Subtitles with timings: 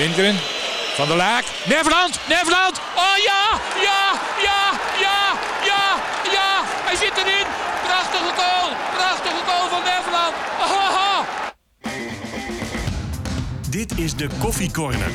[0.00, 0.36] Lindgren.
[0.94, 1.44] Van der Laak.
[1.66, 2.20] Neverland.
[2.28, 2.80] Neverland.
[2.96, 3.42] Oh ja.
[3.86, 4.02] Ja.
[4.46, 4.60] Ja.
[5.04, 5.18] Ja.
[5.70, 5.84] Ja.
[6.36, 6.50] Ja.
[6.86, 7.46] Hij zit erin.
[7.86, 8.68] Prachtige goal.
[8.96, 10.34] Prachtige goal van Neverland.
[13.70, 15.10] Dit is de Koffie Corner.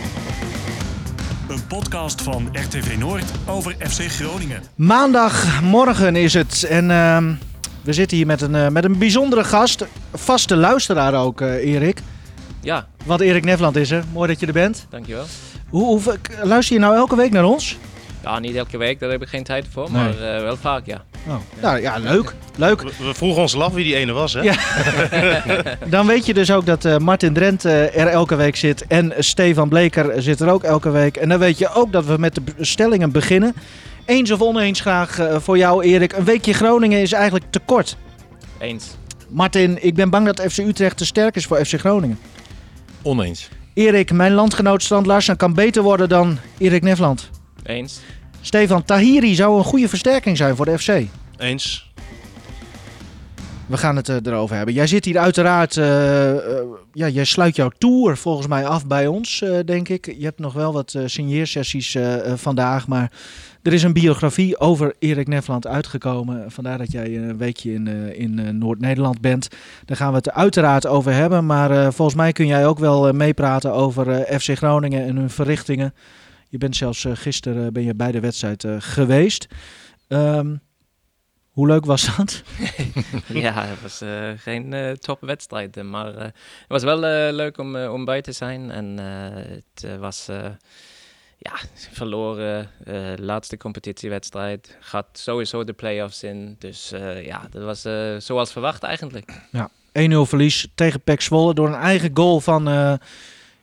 [1.50, 4.64] Een podcast van RTV Noord over FC Groningen.
[4.76, 7.34] Maandagmorgen is het en ehm,
[7.82, 9.86] we zitten hier met een, eh, met een bijzondere gast.
[10.14, 12.02] Vaste luisteraar ook, eh, Erik.
[12.66, 14.04] Ja, Want Erik Nevland is er.
[14.14, 14.88] Mooi dat je er bent.
[14.90, 15.26] dankjewel.
[15.70, 17.78] Hoe, hoe, luister je nou elke week naar ons?
[18.24, 21.04] Ja, niet elke week, daar heb ik geen tijd voor, maar eh, wel vaak, ja.
[21.28, 21.36] Oh.
[21.62, 22.34] Nou ja, leuk.
[22.56, 22.82] Leuk.
[22.82, 24.42] We, we vroegen ons af wie die ene was, hè?
[24.42, 24.56] Ja.
[25.96, 28.88] Dan weet je dus ook dat eh, Martin Drent eh, er elke week zit.
[28.88, 31.18] En Stefan Bleker zit er ook elke week.
[31.18, 33.54] En dan weet je ook dat we met de stellingen beginnen.
[34.06, 36.14] Eens of oneens graag eh, voor jou, Erik.
[36.14, 37.98] Een weekje Groningen is eigenlijk te kort.
[38.60, 38.96] Eens.
[39.30, 42.20] Martin, ik ben bang dat FC Utrecht te sterk is voor FC Groningen.
[43.06, 43.50] Oneens.
[43.74, 47.30] Erik, mijn landgenoot Strand Larsen kan beter worden dan Erik Nevland.
[47.64, 48.00] Eens.
[48.42, 51.02] Stefan Tahiri zou een goede versterking zijn voor de FC.
[51.38, 51.92] Eens.
[53.66, 54.74] We gaan het eh, erover hebben.
[54.74, 59.08] Jij zit hier uiteraard, eh, eh, ja, jij sluit jouw tour volgens mij af bij
[59.08, 60.06] ons, eh, denk ik.
[60.18, 61.98] Je hebt nog wel wat eh, signeersessies
[62.36, 63.12] vandaag, maar
[63.66, 66.52] er is een biografie over Erik Nefland uitgekomen.
[66.52, 69.48] Vandaar dat jij een weekje in, eh, in eh, Noord-Nederland bent.
[69.86, 73.14] Daar gaan we het uiteraard over hebben, maar eh, volgens mij kun jij ook wel
[73.14, 75.94] meepraten over FC Groningen en hun verrichtingen.
[76.50, 79.48] Je bent zelfs gisteren ben je bij de wedstrijd geweest.
[80.08, 80.56] Ehm,
[81.50, 82.44] hoe leuk was dat?
[83.46, 84.02] ja, het was
[84.42, 86.34] geen eh topwedstrijd, maar het
[86.68, 87.00] was wel
[87.34, 88.72] leuk om, om bij te zijn.
[88.72, 90.30] En het was,
[91.52, 91.54] ja,
[91.92, 94.78] verloren, eh, laatste competitiewedstrijd.
[94.80, 99.32] Gaat sowieso de play-offs in, dus eh, ja, dat was eh, zoals verwacht eigenlijk.
[99.52, 99.60] 1-0
[100.22, 102.94] verlies tegen PEC Zwolle door een eigen goal van eh,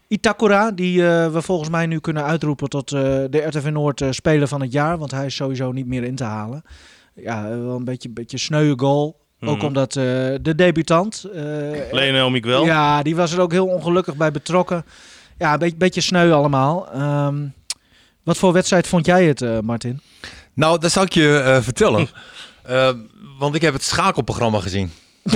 [0.09, 0.71] Itakura.
[0.71, 4.49] Die eh, we volgens mij nu kunnen uitroepen tot eh, de RTV Noord eh, speler
[4.49, 4.99] van het jaar.
[4.99, 6.63] Want hij is sowieso niet meer in te halen.
[7.15, 9.21] Ja, wel een beetje, beetje sneuwe goal.
[9.41, 9.67] Ook Mhm.
[9.67, 10.05] omdat eh,
[10.43, 11.25] de debutant...
[11.35, 11.43] eh,
[11.93, 12.65] Lionel Miguel.
[12.65, 14.85] Ja, die was er ook heel ongelukkig bij betrokken.
[15.39, 16.93] Ja, een beetje, beetje sneu allemaal.
[16.93, 17.47] Ehm,
[18.25, 20.01] wat voor wedstrijd vond jij het, eh, Martin?
[20.55, 22.09] Nou, dat zal ik je eh, vertellen.
[22.63, 22.91] Eh,
[23.39, 24.93] want ik heb het schakelprogramma gezien.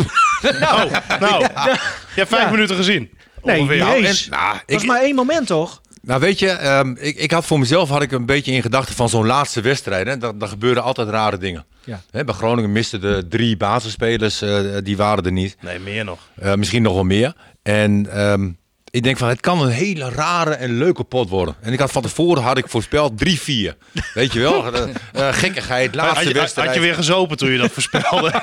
[0.61, 1.41] Nou, nou.
[1.43, 1.79] Je
[2.15, 3.11] hebt vijf minuten gezien.
[3.43, 3.79] Nee, Ongeveer.
[3.79, 4.25] Nou, eens.
[4.25, 5.81] en- nou, Dat ik, was maar één moment, toch?
[6.03, 8.95] nou, weet je, ehm, ik, ik had voor mezelf had ik een beetje in gedachten
[8.95, 10.07] van zo'n laatste wedstrijd.
[10.07, 11.65] Hè, dat, dat gebeurden altijd rare dingen.
[11.85, 12.01] Ja.
[12.11, 15.57] Hè, bij Groningen misten de drie basisspelers, eh, die waren er niet.
[15.61, 16.19] Nee, meer nog.
[16.35, 17.33] Eh, misschien nog wel meer.
[17.63, 18.51] En ehm,
[18.97, 21.57] ik denk van, het kan een hele rare en leuke pot worden.
[21.61, 23.77] En ik had van tevoren had ik voorspeld 3-4.
[24.15, 24.65] Weet je wel?
[25.13, 26.67] Eh, gekkigheid, laatste Had je, wedstrijd.
[26.67, 28.31] had je weer gezopen toen je dat voorspelde?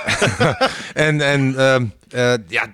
[0.94, 2.66] En, en ehm, eh, ja,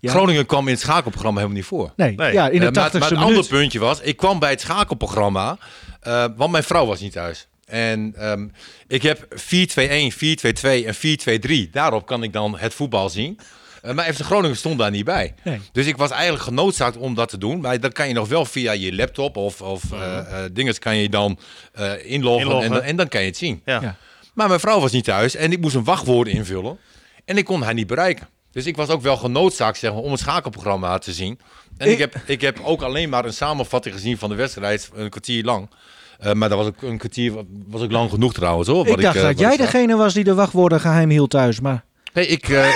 [0.00, 0.10] Ja.
[0.10, 1.92] Groningen kwam in het schakelprogramma helemaal niet voor.
[1.96, 2.32] Nee, Nee.
[2.32, 3.36] ja, in de Eh, maar, 80ste maar het minuut.
[3.36, 5.58] andere puntje was, ik kwam bij het schakelprogramma,
[6.00, 7.48] eh, want mijn vrouw was niet thuis.
[7.66, 8.48] En ehm,
[8.88, 11.70] ik heb 4-2-1, 4-2-2 en 4-2-3.
[11.72, 13.38] Daarop kan ik dan het voetbal zien.
[13.82, 15.34] Eh, maar FC Groningen stond daar niet bij.
[15.44, 15.60] Nee.
[15.72, 17.60] Dus ik was eigenlijk genoodzaakt om dat te doen.
[17.60, 20.96] Maar dat kan je nog wel via je laptop of, of eh eh, dinges kan
[20.96, 21.38] je dan
[21.72, 22.62] eh, inloggen, Inloggen.
[22.66, 23.62] En, dan- en dan kan je het zien.
[23.64, 23.80] Ja.
[23.82, 23.96] Ja.
[24.34, 26.78] Maar mijn vrouw was niet thuis en ik moest een wachtwoord invullen.
[27.24, 28.28] En ik kon haar niet bereiken.
[28.52, 31.38] Dus ik was ook wel genoodzaakt zeg maar, om het schakelprogramma te zien.
[31.76, 34.90] En ik, Ik- heb, ik heb ook alleen maar een samenvatting gezien van de wedstrijd,
[34.94, 35.70] een kwartier lang.
[36.18, 37.32] Eh, maar dat was ook een kwartier,
[37.66, 38.86] was ook lang genoeg trouwens hoor.
[38.86, 39.70] Ik dacht dat wat jij ik zag.
[39.70, 41.60] degene was die de wachtwoorden geheim hield thuis.
[41.60, 42.66] Maar Nee, ik, eh,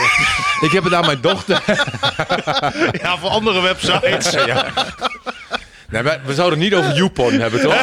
[0.61, 1.63] ik heb het aan mijn dochter.
[3.03, 4.31] ja, voor andere websites.
[4.31, 4.67] ja.
[5.91, 7.75] Nee, maar we zouden het niet over YouPorn hebben, toch?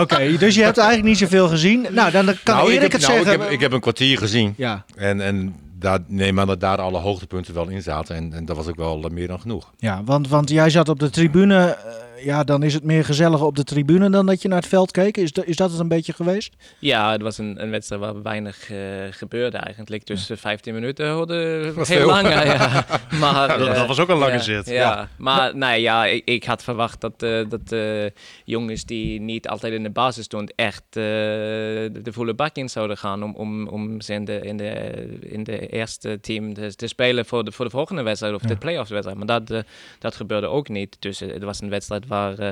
[0.00, 1.86] oké, dus je hebt eigenlijk niet zoveel gezien.
[1.90, 3.42] Nou, dan kan nou, Erik ik, heb, het nou, ik, zeggen.
[3.42, 4.54] heb, ik heb een kwartier gezien.
[4.56, 8.16] Ja, En, en daar, nee, maar dat daar alle hoogtepunten wel in zaten.
[8.16, 9.72] En, en dat was ook wel eh, meer dan genoeg.
[9.78, 11.56] ja want, want jij zat op de tribune.
[11.58, 11.92] eh,
[12.24, 14.90] ja, dan is het meer gezellig op de tribune dan dat je naar het veld
[14.90, 15.16] keek.
[15.16, 16.54] Is, dat- is dat het een beetje geweest?
[16.78, 18.76] Ja, het was een, een wedstrijd waar weinig eh,
[19.10, 20.06] gebeurde eigenlijk.
[20.06, 22.06] Dus eh, 15 minuten hoorde Was heel veel.
[22.06, 22.28] lang.
[22.28, 22.84] ja, ja.
[23.20, 24.66] Maar, Ja, dat- eh, dat was ook een lange ja, zit.
[24.66, 25.08] Ja, Ja.
[25.18, 27.76] maar nee, ja, ik, ik had verwacht dat, eh, dat
[28.44, 32.68] jongens die niet altijd in de basis stonden echt eh, de, de volle bak in
[32.68, 34.70] zouden gaan om, om, om ze in de, in, de,
[35.20, 38.56] in de eerste team te, te spelen voor de, voor de volgende wedstrijd of de
[38.56, 39.18] playoffs wedstrijd.
[39.18, 39.64] Maar dat,
[39.98, 40.96] dat gebeurde ook niet.
[40.98, 42.50] Dus het was een wedstrijd waar eh,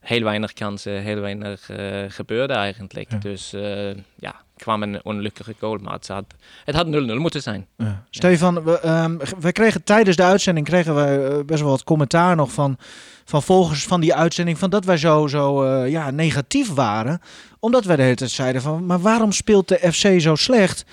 [0.00, 3.22] heel weinig kansen, heel weinig eh, gebeurde eigenlijk.
[3.22, 6.24] Dus eh, ja, kwam een ongelukkige goal, maar het had,
[6.64, 7.66] het had 0-0 moeten zijn.
[8.10, 12.52] Stefan, we, ehm, we kregen tijdens de uitzending kregen we best wel wat commentaar nog
[12.52, 12.76] van,
[13.24, 14.58] van volgers van die uitzending.
[14.58, 17.20] Van dat wij zo, zo ja, negatief waren.
[17.60, 20.84] Omdat wij de hele tijd zeiden van, maar waarom speelt de FC zo slecht?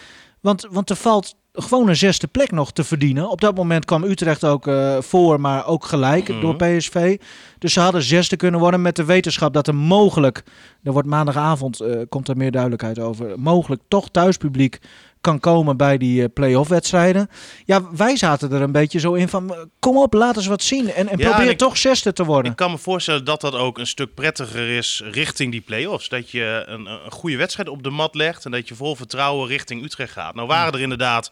[0.42, 3.30] Want, want er valt gewoon een zesde plek nog te verdienen.
[3.30, 6.42] Op dat moment kwam Utrecht ook eh, voor, maar ook gelijk Mhm.
[6.42, 7.18] door PSV.
[7.60, 10.44] Dus ze hadden zesde kunnen worden met de wetenschap dat er mogelijk,
[10.84, 14.80] er wordt maandagavond, eh, komt er meer duidelijkheid over, mogelijk toch thuispubliek
[15.26, 17.30] kan komen bij die eh, play-off wedstrijden.
[17.66, 20.64] Ja, wij zaten er een beetje zo in van, eh, kom op, laat eens wat
[20.64, 22.52] zien en, en Ja, probeer en ik- toch zesde te worden.
[22.52, 26.10] Ik kan me voorstellen dat dat ook een stuk prettiger is richting die play-offs.
[26.10, 29.48] Dat je een, een goede wedstrijd op de mat legt en dat je vol vertrouwen
[29.48, 30.36] richting Utrecht gaat.
[30.36, 31.32] Nou waren er inderdaad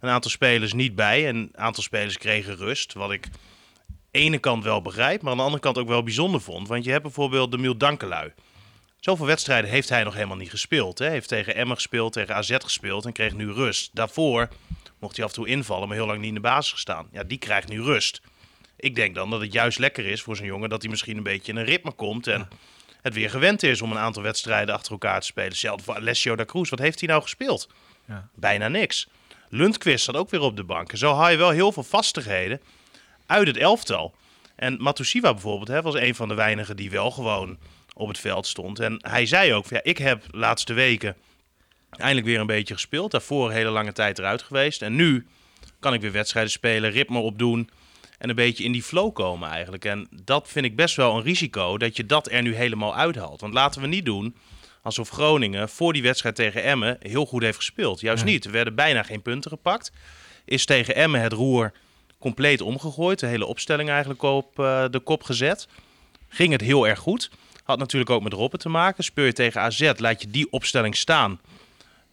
[0.00, 2.92] een aantal spelers niet bij en een aantal spelers kregen rust.
[2.92, 3.28] Wat ik
[4.10, 6.68] ene kant wel begrijp, maar aan de andere kant ook wel bijzonder vond.
[6.68, 8.32] Want je hebt bijvoorbeeld de Miel Dankelui.
[9.02, 10.98] Zoveel wedstrijden heeft hij nog helemaal niet gespeeld.
[10.98, 11.04] Hè?
[11.04, 13.90] Hij heeft tegen Emmen gespeeld, tegen AZ gespeeld en kreeg nu rust.
[13.92, 14.48] Daarvoor
[14.98, 17.08] mocht hij af en toe invallen, maar heel lang niet in de basis gestaan.
[17.12, 18.20] Ja, die krijgt nu rust.
[18.76, 21.22] Ik denk dan dat het juist lekker is voor zo'n jongen dat hij misschien een
[21.22, 22.48] beetje in een ritme komt en
[23.02, 25.80] het weer gewend is om een aantal wedstrijden achter elkaar te spelen.
[25.82, 26.70] Voor Alessio da Cruz.
[26.70, 27.68] Wat heeft hij nou gespeeld?
[28.08, 28.28] Ja.
[28.34, 29.08] Bijna niks.
[29.48, 30.92] Lundqvist zat ook weer op de bank.
[30.92, 32.60] En zo haal je wel heel veel vastigheden
[33.26, 34.14] uit het elftal.
[34.54, 37.58] En Matusiwa bijvoorbeeld hè, was een van de weinigen die wel gewoon
[37.94, 38.80] op het veld stond.
[38.80, 41.16] En hij zei ook, van, ja, ik heb de laatste weken
[41.90, 43.10] eindelijk weer een beetje gespeeld.
[43.10, 44.82] Daarvoor een hele lange tijd eruit geweest.
[44.82, 45.26] En nu
[45.80, 47.70] kan ik weer wedstrijden spelen, ritme opdoen
[48.18, 49.84] en een beetje in die flow komen eigenlijk.
[49.84, 53.40] En dat vind ik best wel een risico, dat je dat er nu helemaal uithaalt.
[53.40, 54.36] Want laten we niet doen
[54.82, 58.00] alsof Groningen voor die wedstrijd tegen Emmen heel goed heeft gespeeld.
[58.00, 58.44] Juist niet.
[58.44, 59.92] Er werden bijna geen punten gepakt.
[60.44, 61.72] Is tegen Emmen het roer
[62.18, 63.18] compleet omgegooid.
[63.18, 65.68] De hele opstelling eigenlijk op eh, de kop gezet.
[66.28, 67.30] Ging het heel erg goed.
[67.62, 69.04] Had natuurlijk ook met Robben te maken.
[69.04, 71.40] Speur je tegen AZ, laat je die opstelling staan.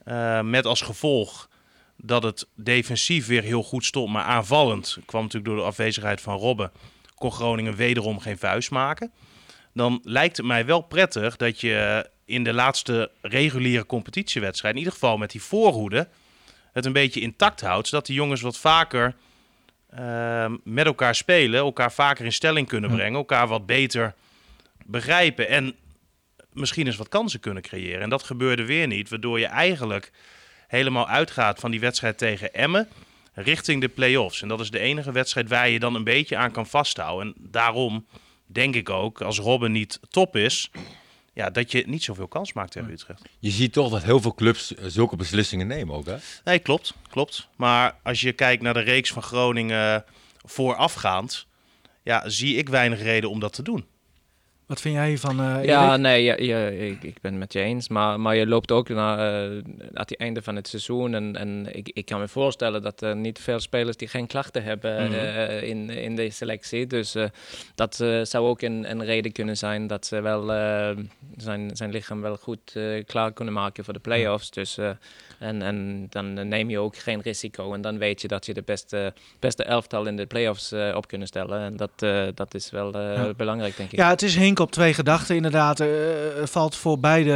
[0.03, 1.49] Eh, met als gevolg
[1.95, 6.37] dat het defensief weer heel goed stond, maar aanvallend kwam natuurlijk door de afwezigheid van
[6.37, 6.71] Robben.
[7.15, 9.11] Kon Groningen wederom geen vuist maken.
[9.73, 14.93] Dan lijkt het mij wel prettig dat je in de laatste reguliere competitiewedstrijd, in ieder
[14.93, 16.07] geval met die voorhoede,
[16.73, 17.87] het een beetje intact houdt.
[17.87, 19.15] Zodat die jongens wat vaker
[19.89, 24.13] ehm, met elkaar spelen, elkaar vaker in stelling kunnen brengen, elkaar wat beter
[24.89, 25.75] begrijpen en
[26.53, 28.01] misschien eens wat kansen kunnen creëren.
[28.01, 30.12] En dat gebeurde weer niet, waardoor je eigenlijk
[30.68, 32.88] helemaal uitgaat van die wedstrijd tegen Emmen
[33.33, 34.41] richting de play-offs.
[34.41, 37.27] En dat is de enige wedstrijd waar je dan een beetje aan kan vasthouden.
[37.27, 38.06] En daarom
[38.45, 40.71] denk ik ook, als Robben niet top is,
[41.33, 43.21] ja, dat je niet zoveel kans maakt tegen Utrecht.
[43.39, 46.15] Je ziet toch dat heel veel clubs zulke beslissingen nemen ook, hè?
[46.44, 47.47] Nee, klopt, klopt.
[47.56, 50.06] Maar als je kijkt naar de reeks van Groningen
[50.45, 51.47] voorafgaand,
[52.03, 53.85] ja, zie ik weinig reden om dat te doen.
[54.69, 57.60] Wat vind jij hiervan, eh Ja, nee, ja, ja, ik, ik ben het met je
[57.60, 57.88] eens.
[57.89, 59.63] Maar, maar je loopt ook naar, eh, aan
[59.94, 61.13] het einde van het seizoen.
[61.13, 64.63] En, en ik, ik kan me voorstellen dat er niet veel spelers die geen klachten
[64.63, 65.13] hebben Mhm.
[65.13, 66.88] eh, in, in de selectie.
[66.88, 67.24] Dus eh,
[67.75, 70.89] dat eh, zou ook een, een reden kunnen zijn dat ze wel eh,
[71.38, 74.50] zijn, zijn lichaam wel goed eh, klaar kunnen maken voor de play-offs.
[74.50, 74.89] Dus, eh,
[75.39, 77.74] en, en dan neem je ook geen risico.
[77.74, 81.07] En dan weet je dat je de beste, beste elftal in de play-offs eh, op
[81.07, 81.59] kunnen stellen.
[81.62, 83.33] En dat, eh, dat is wel eh, Ja.
[83.33, 83.97] belangrijk, denk ik.
[83.97, 85.80] Ja, het is Hink op twee gedachten inderdaad.
[85.80, 87.33] Eh, er valt voor beide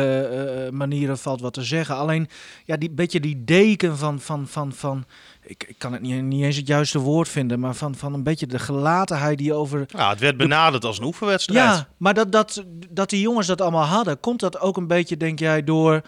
[0.66, 1.96] eh, manieren valt wat te zeggen.
[1.96, 2.30] Alleen,
[2.66, 5.06] ja, die beetje die deken van, van, van, van
[5.46, 8.24] ik, ik kan het niet, niet eens het juiste woord vinden, maar van, van een
[8.24, 9.86] beetje de gelatenheid die over...
[9.88, 11.60] Ja, het werd benaderd als een oefenwedstrijd.
[11.76, 15.18] Ja, maar dat, dat, dat die jongens dat allemaal hadden, komt dat ook een beetje,
[15.18, 16.02] denk jij, door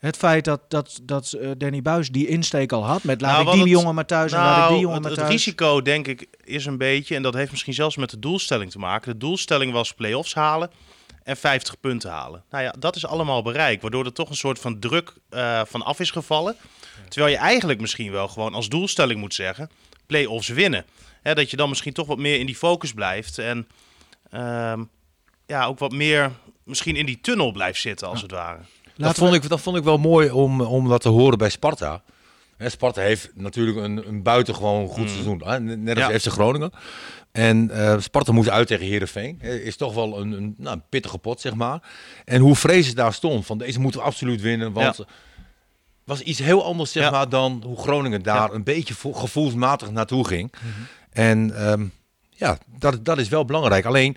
[0.00, 3.46] het feit dat, dat, dat eh, Danny Buis die insteek al had met laat Nou,
[3.46, 5.20] ik die het- jongen maar thuis en laat ik die Nou, jongen het, maar het
[5.20, 5.32] thuis.
[5.32, 8.78] risico denk ik is een beetje, en dat heeft misschien zelfs met de doelstelling te
[8.78, 9.12] maken.
[9.12, 10.70] De doelstelling was play-offs halen
[11.22, 12.44] en 50 punten halen.
[12.50, 15.82] Nou ja, dat is allemaal bereikt, waardoor er toch een soort van druk eh, van
[15.82, 16.56] af is gevallen.
[17.08, 19.70] Terwijl je eigenlijk misschien wel gewoon als doelstelling moet zeggen,
[20.06, 20.84] play-offs winnen.
[21.22, 23.68] Hè, dat je dan misschien toch wat meer in die focus blijft en
[24.30, 24.84] ehm,
[25.46, 26.30] ja, ook wat meer
[26.64, 28.58] misschien in die tunnel blijft zitten als het ware.
[29.06, 32.02] Dat vond, ik, dat vond ik wel mooi om, om dat te horen bij Sparta.
[32.58, 35.42] Sparta heeft natuurlijk een, een buitengewoon goed seizoen.
[35.44, 35.60] Hè?
[35.60, 36.18] Net als Ja.
[36.18, 36.70] FC Groningen.
[37.32, 39.38] En eh, Sparta moest uit tegen Heerenveen.
[39.40, 41.82] Eh, Is toch wel een, een, nou, een pittige pot, zeg maar.
[42.24, 43.46] En hoe Vrezen daar stond.
[43.46, 44.72] Van deze moeten we absoluut winnen.
[44.72, 45.04] Want Ja.
[46.04, 47.10] was iets heel anders, zeg Ja.
[47.10, 50.52] maar, dan hoe Groningen daar een beetje vo- gevoelsmatig naartoe ging.
[51.12, 51.84] En ehm,
[52.30, 53.84] ja, dat, dat is wel belangrijk.
[53.84, 54.16] Alleen,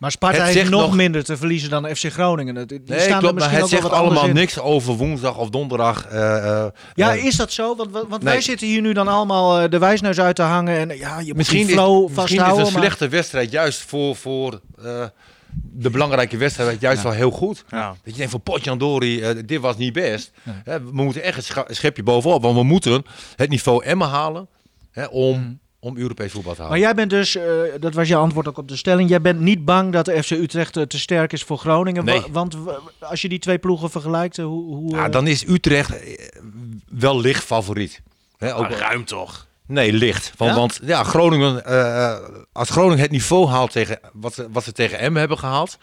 [0.00, 2.54] Maar Sparta Het heeft zegt nog, nog- minder te verliezen dan FC Groningen.
[2.54, 4.34] Die die nee, staan klopt, maar het zegt allemaal in.
[4.34, 6.06] niks over woensdag of donderdag.
[6.06, 7.76] eh, eh, Ja, eh, is dat zo?
[8.08, 10.78] Want, wij zitten hier nu dan allemaal de wijsneus uit te hangen.
[10.90, 12.66] En ja, je moet Misschien die flow is, misschien is vasthouden.
[12.66, 15.04] een maar- slechte wedstrijd juist voor, voor eh,
[15.72, 17.64] de belangrijke wedstrijd juist wel heel goed.
[17.70, 17.88] Ja.
[17.88, 20.30] Dat je denkt van Potjandori, eh dit was niet best.
[20.64, 23.04] Hè, we moeten echt een schepje bovenop, want we moeten
[23.36, 24.48] het niveau Emmen halen
[24.90, 26.72] hè, om, om Europees voetbal te halen.
[26.78, 27.44] Maar jij bent dus, eh,
[27.80, 30.30] dat was je antwoord ook op de stelling, jij bent niet bang dat de FC
[30.30, 32.04] Utrecht eh, te sterk is voor Groningen.
[32.04, 32.20] Nee.
[32.20, 32.56] Wa- Want
[33.00, 34.74] als je die twee ploegen vergelijkt, eh, hoe...
[34.76, 35.92] hoe ja, dan is Utrecht
[36.88, 38.00] wel licht favoriet.
[38.38, 39.46] Hè, ook, Maar ruim toch?
[39.66, 40.32] nee, licht.
[40.36, 40.56] Want Ja?
[40.56, 42.16] ja, want, ja Groningen, eh,
[42.52, 45.78] als Groningen het niveau haalt tegen wat ze, wat ze tegen Emmen hebben gehaald,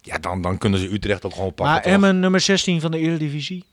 [0.00, 1.74] ja, dan, dan kunnen ze Utrecht ook gewoon pakken.
[1.74, 1.92] Maar toch?
[1.92, 3.64] Emmen nummer 16 van de Eredivisie.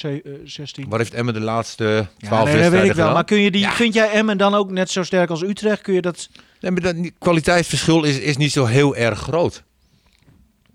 [0.00, 0.88] C, eh, 16.
[0.88, 2.94] Wat heeft Emmen de laatste 12 Ja, nee, dat weet ik wel.
[2.94, 3.12] gedaan?
[3.12, 3.72] Maar kun je die, Ja.
[3.72, 5.80] vind jij Emmen dan ook net zo sterk als Utrecht?
[5.82, 6.28] Kun je dat...
[6.60, 9.62] Nee, maar dat, kwaliteitsverschil is, is niet zo heel erg groot.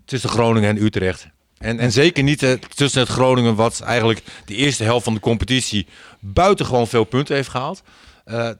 [0.04, 1.28] Tussen Groningen en Utrecht.
[1.58, 5.20] En, en zeker niet eh, tussen het Groningen, wat eigenlijk de eerste helft van de
[5.20, 5.86] competitie
[6.20, 7.82] buitengewoon veel punten heeft gehaald.
[8.24, 8.50] Eh,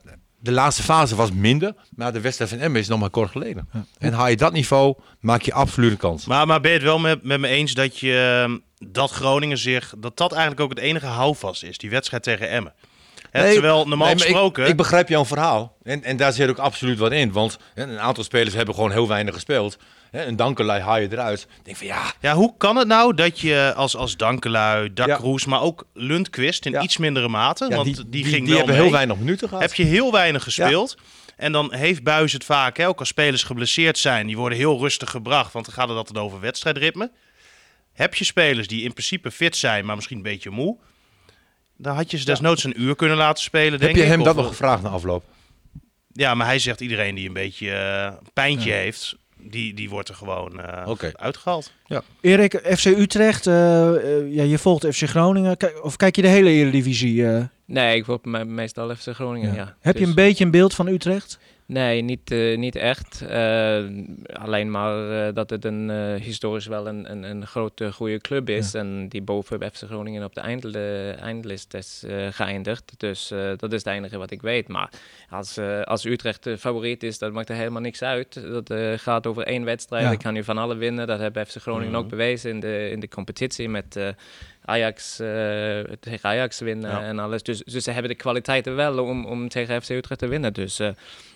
[0.49, 3.69] de laatste fase was minder, maar de wedstrijd van Emmen is nog maar kort geleden.
[3.99, 6.26] En haal je dat niveau, maak je absoluut een kans.
[6.26, 8.59] Maar, maar ben je het wel met, met me eens dat, je, ehm,
[8.90, 9.95] dat Groningen zich...
[9.99, 12.73] dat dat eigenlijk ook het enige houvast is, die wedstrijd tegen Emmen?
[13.31, 14.67] Hè, Nee, terwijl normaal nee, maar ik- gesproken...
[14.69, 15.76] Ik, begrijp jouw verhaal.
[15.83, 17.33] En, en daar zit ook absoluut wat in.
[17.33, 19.76] Want hè, een aantal spelers hebben gewoon heel weinig gespeeld.
[20.11, 21.41] Hè, een Dankelui haal je eruit.
[21.59, 24.88] Ik denk van ja, Ja, hoe kan het nou dat je als, als Dankelui, Ja.
[25.07, 26.83] Dakroes, maar ook Lundqvist in Ja.
[26.83, 29.17] iets mindere mate, ja, want die, die, die, ging die wel hebben mee, heel weinig
[29.19, 29.62] minuten gehad.
[29.62, 30.97] heb je heel weinig gespeeld.
[31.37, 34.79] En dan heeft Buis het vaak, hè, ook als spelers geblesseerd zijn, die worden heel
[34.79, 37.11] rustig gebracht, want dan gaat het altijd over wedstrijdritme.
[37.93, 40.77] Heb je spelers die in principe fit zijn, maar misschien een beetje moe,
[41.77, 44.37] dan had je ze desnoods een uur kunnen laten spelen, denk Heb je hem dat
[44.37, 45.25] nog gevraagd na afloop?
[46.12, 47.71] Ja, maar hij zegt iedereen die een beetje
[48.21, 50.83] een pijntje heeft, die, die wordt er gewoon eh,
[51.16, 51.73] uitgehaald.
[52.21, 55.57] Erik, FC Utrecht, eh, eh, ja, je volgt FC Groningen.
[55.57, 57.26] Kijk, of kijk je de hele Eredivisie?
[57.26, 57.42] eh?
[57.64, 59.75] Nee, ik me- meestal FC Groningen, ja.
[59.80, 61.38] Heb je Dus- een beetje een beeld van Utrecht?
[61.69, 63.23] Nee, niet, eh, niet echt.
[63.23, 63.85] Eh,
[64.33, 68.75] alleen maar eh, dat het een, historisch wel een, een, een grote, goede club is.
[68.75, 72.95] En die boven FC Groningen op de eind, de eindlist is geëindigd.
[72.97, 74.69] Dus dat is het enige wat ik weet.
[74.69, 74.91] Maar
[75.31, 78.35] als, als Utrecht de favoriet is, dat maakt er helemaal niks uit.
[78.35, 80.03] Dat gaat over één wedstrijd.
[80.03, 80.09] Ja.
[80.09, 81.07] Dan kan je van alle winnen.
[81.07, 84.15] Dat heeft FC Groningen ook bewezen in de, in de competitie met...
[84.69, 87.03] Ajax, eh, tegen Ajax winnen Ja.
[87.03, 87.43] en alles.
[87.43, 90.53] Dus, dus ze hebben de kwaliteiten wel om, om tegen FC Utrecht te winnen.
[90.53, 90.89] Dus eh,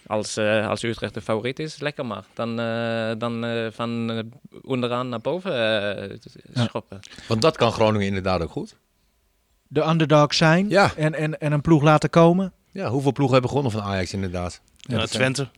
[0.06, 2.24] als, eh, als Utrecht de favoriet is, lekker maar.
[2.34, 2.56] Dan,
[3.18, 4.22] dan eh, van
[4.62, 6.16] onderaan naar boven eh,
[6.52, 6.64] Ja.
[6.64, 7.00] schoppen.
[7.28, 8.76] Want dat kan Groningen inderdaad ook goed.
[9.68, 10.90] De underdog zijn Ja.
[10.96, 12.52] en, en, en een ploeg laten komen?
[12.70, 14.60] Ja, hoeveel ploegen hebben gewonnen van Ajax inderdaad?
[14.76, 15.48] Ja, Twente.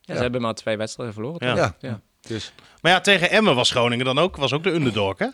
[0.00, 1.46] Ja, Ze hebben maar twee wedstrijden verloren.
[1.46, 1.54] Ja.
[1.54, 1.74] toch?
[1.80, 1.88] Ja.
[1.88, 2.00] ja.
[2.20, 5.26] Dus Maar ja, tegen Emmen was Groningen dan ook, was ook de underdog, hè?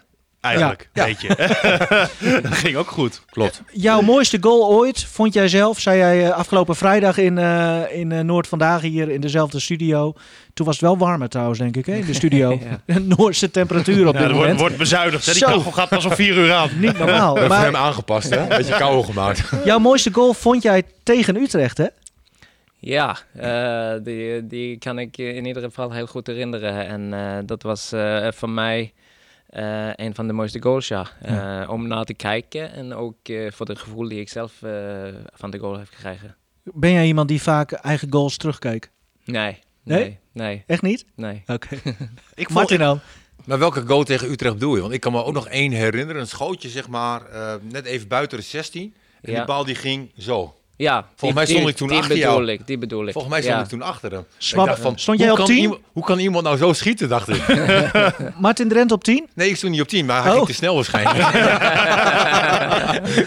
[0.47, 1.05] Eigenlijk, Ja.
[1.05, 1.29] weet je.
[2.43, 3.23] dat ging ook goed.
[3.31, 3.63] klopt.
[3.73, 8.13] Jouw mooiste goal ooit, vond jij zelf, zei jij eh, afgelopen vrijdag in, eh, in
[8.13, 10.13] eh, Noord vandaag hier in dezelfde studio.
[10.55, 12.59] Toen was het wel warmer trouwens, denk ik, hè, in de studio.
[13.17, 14.61] Noordse temperatuur op Ja, dit er wordt, moment.
[14.61, 15.27] wordt bezuinigd.
[15.27, 15.33] Hè?
[15.33, 15.47] Die Zo.
[15.53, 16.69] kachel gaat pas om vier uur aan.
[16.79, 17.33] Niet normaal.
[17.35, 18.47] We hebben Maar hem aangepast, hè?
[18.47, 19.51] Beetje kouder gemaakt.
[19.65, 21.87] jouw mooiste goal vond jij tegen Utrecht, hè?
[22.79, 26.87] Ja, eh, die, die kan ik je in ieder geval heel goed herinneren.
[26.87, 28.93] En eh, dat was eh, voor mij
[29.49, 31.07] eh, een van de mooiste goals, ja.
[31.23, 35.05] Eh, om naar te kijken en ook eh, voor het gevoel die ik zelf eh,
[35.35, 36.37] van de goal heb gekregen.
[36.63, 38.91] Ben jij iemand die vaak eigen goals terugkeek?
[39.25, 39.99] Nee, Nee?
[40.03, 41.05] nee, nee, Echt niet?
[41.15, 41.43] nee.
[41.47, 41.77] Oké.
[42.35, 43.01] Ik Martin dan?
[43.45, 44.81] Maar welke goal tegen Utrecht bedoel je?
[44.81, 46.21] Want ik kan me ook nog één herinneren.
[46.21, 48.95] Een schootje, zeg maar, eh, net even buiten de 16.
[49.21, 49.37] En Ja.
[49.37, 50.55] die bal die ging zo.
[50.79, 52.51] Ja, Volgens mij stond die, ik toen die achter bedoel jou.
[52.51, 53.13] Ik, die bedoel ik.
[53.13, 53.63] Volgens mij stond ja.
[53.63, 54.25] ik toen achter hem.
[54.39, 55.63] Swap- Ik dacht van, stond jij hoe op kan 10?
[55.63, 57.43] iemand- hoe kan iemand nou zo schieten, dacht ik.
[58.39, 59.27] Martin Drent op 10?
[59.35, 60.37] Nee, ik stond niet op 10, maar hij Oh.
[60.37, 61.19] ging te snel waarschijnlijk.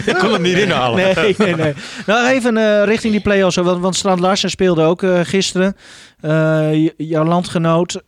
[0.05, 1.15] ik kon hem niet inhalen.
[1.15, 1.73] Nee, nee, nee.
[2.05, 3.55] Nou, even eh, richting die play-offs.
[3.55, 5.75] Want, want Strand Larsen speelde ook eh, gisteren.
[6.21, 8.01] Eh, j- jouw landgenoot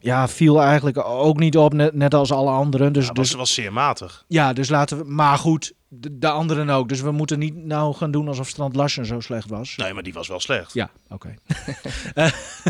[0.00, 2.92] ja, viel eigenlijk ook niet op, net, net als alle anderen.
[2.92, 4.24] Dus, Ja, dus, was zeer matig.
[4.28, 5.04] ja, dus laten we...
[5.06, 6.88] Maar goed, de, de anderen ook.
[6.88, 9.74] Dus we moeten niet nou gaan doen alsof Strand Larsen zo slecht was.
[9.76, 10.72] Nee, maar die was wel slecht.
[10.74, 11.34] Ja, oké.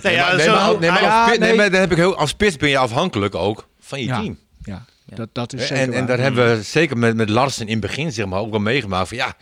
[0.02, 2.16] Nee, ja, nee, zo- maar, nee, maar Ja, als, nee, maar dan heb ik heel,
[2.16, 4.20] als spits ben je afhankelijk ook van je Ja.
[4.20, 4.38] team.
[4.62, 5.16] Ja, Ja.
[5.16, 7.80] Dat, dat is zeker En, en daar hebben we zeker met, met Larsen in het
[7.80, 9.34] begin zeg maar, ook wel meegemaakt van ja,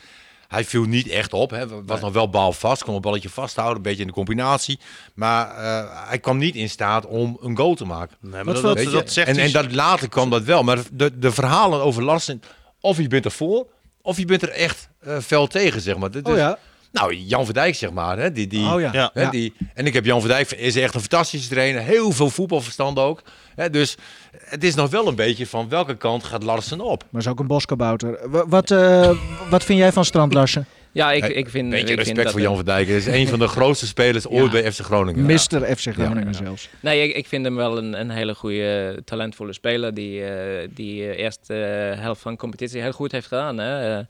[0.49, 1.51] hij viel niet echt op.
[1.51, 1.85] Hè.
[1.85, 4.79] Was nog wel bal vast, kon een balletje vasthouden, een beetje in de combinatie.
[5.15, 8.17] Maar eh, hij kwam niet in staat om een goal te maken.
[8.21, 8.91] Nee, maar dat, dat, Weet je?
[8.91, 10.63] dat zegt en, hij- en dat later kwam dat wel.
[10.63, 12.43] Maar de, de verhalen over Larsen,
[12.87, 13.67] of je bent ervoor,
[14.03, 16.11] of je bent er echt eh fel tegen, zeg maar.
[16.23, 16.59] Oh ja?
[16.93, 18.19] Nou, Jan Verdijk, zeg maar.
[18.19, 19.11] Hè, die, die, Oh ja.
[19.15, 19.31] Hè, Ja.
[19.31, 21.83] die, en ik heb Jan Verdijk, is echt een fantastische trainer.
[21.83, 23.23] Heel veel voetbalverstand ook.
[23.55, 23.97] Hè, dus
[24.39, 27.05] het is nog wel een beetje van welke kant gaat Larsen op?
[27.11, 28.31] Maar is ook een boskabouter.
[28.31, 29.11] Wa- Wat, eh,
[29.51, 30.67] wat vind jij van Strand Larsen?
[30.97, 31.71] Ja, ik, ik vind...
[31.71, 32.87] Beetje ik vind respect dat voor Jan Verdijk.
[32.87, 35.25] Hij is een van de grootste spelers ooit bij FC Groningen.
[35.25, 35.77] Mr.
[35.77, 36.69] FC Groningen zelfs.
[36.81, 39.95] Nee, ik, ik vind hem wel een, een hele goede, talentvolle speler.
[39.95, 43.59] Die, eh die eh, eerste eh, helft van de competitie heel goed heeft gedaan.
[43.59, 44.05] Hè.